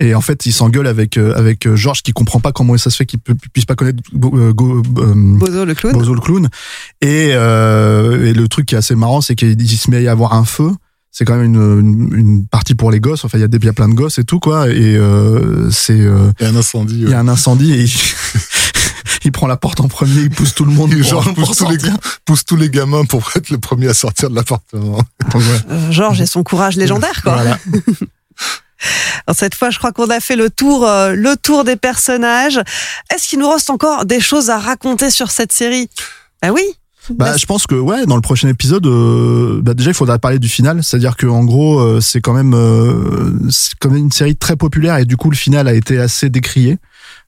[0.01, 0.09] Ouais.
[0.09, 2.91] Et en fait, il s'engueule avec euh, avec euh, Georges qui comprend pas comment ça
[2.91, 5.95] se fait qu'il puisse pas connaître Bo- euh, Go- euh, Bozo le clown.
[5.95, 6.49] Bozo le clown.
[7.01, 10.09] Et, euh, et le truc qui est assez marrant, c'est qu'il se met à y
[10.09, 10.71] avoir un feu.
[11.13, 13.25] C'est quand même une, une, une partie pour les gosses.
[13.25, 14.69] Enfin, il y a des il y a plein de gosses et tout quoi.
[14.69, 17.01] Et euh, c'est euh, Il y a un incendie.
[17.03, 17.93] il y a un incendie et il,
[19.25, 20.93] il prend la porte en premier, il pousse tout le monde.
[20.93, 21.79] Et pour- Georges pour pousse tous, les,
[22.25, 24.99] pousse tous les gamins pour être le premier à sortir de l'appartement.
[25.71, 27.35] Euh, Georges et son courage légendaire, quoi.
[27.35, 27.59] Voilà.
[29.27, 32.61] Alors, cette fois, je crois qu'on a fait le tour, euh, le tour des personnages.
[33.11, 35.89] Est-ce qu'il nous reste encore des choses à raconter sur cette série?
[36.43, 36.65] Bah oui.
[37.11, 40.39] Bah, je pense que ouais, dans le prochain épisode, euh, bah, déjà il faudra parler
[40.39, 44.13] du final, c'est-à-dire que en gros, euh, c'est quand même, euh, c'est quand même une
[44.13, 46.79] série très populaire et du coup le final a été assez décrié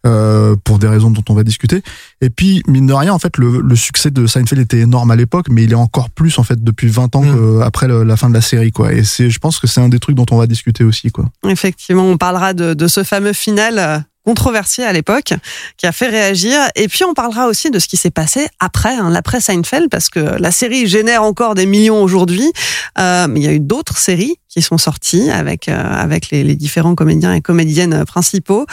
[0.04, 1.82] euh, pour des raisons dont on va discuter.
[2.20, 5.16] Et puis mine de rien, en fait, le, le succès de Seinfeld était énorme à
[5.16, 7.34] l'époque, mais il est encore plus en fait depuis 20 ans Mm.
[7.34, 8.92] que- après le- la fin de la série, quoi.
[8.92, 11.26] Et c'est, je pense que c'est un des trucs dont on va discuter aussi, quoi.
[11.48, 15.34] Effectivement, on parlera de, de ce fameux final euh, controversé à l'époque
[15.76, 16.58] qui a fait réagir.
[16.74, 20.08] Et puis on parlera aussi de ce qui s'est passé après, hein, l'après Seinfeld, parce
[20.08, 22.50] que la série génère encore des millions aujourd'hui.
[22.98, 26.42] Euh, mais il y a eu d'autres séries qui sont sorties avec euh, avec les,
[26.42, 28.66] les différents comédiens et comédiennes principaux.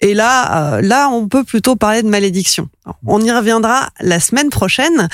[0.00, 2.68] Et là, euh, là, on peut plutôt parler de malédiction.
[3.06, 5.08] On y reviendra la semaine prochaine.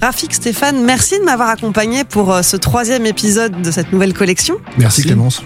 [0.00, 4.56] Rafik, Stéphane, merci de m'avoir accompagné pour euh, ce troisième épisode de cette nouvelle collection.
[4.76, 5.42] Merci, Clémence.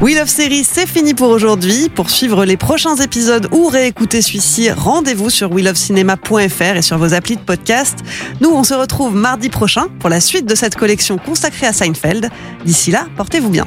[0.00, 1.90] We Love Series, c'est fini pour aujourd'hui.
[1.90, 7.36] Pour suivre les prochains épisodes ou réécouter celui-ci, rendez-vous sur welovecinema.fr et sur vos applis
[7.36, 7.98] de podcast.
[8.40, 12.30] Nous, on se retrouve mardi prochain pour la suite de cette collection consacrée à Seinfeld.
[12.64, 13.66] D'ici là, portez-vous bien.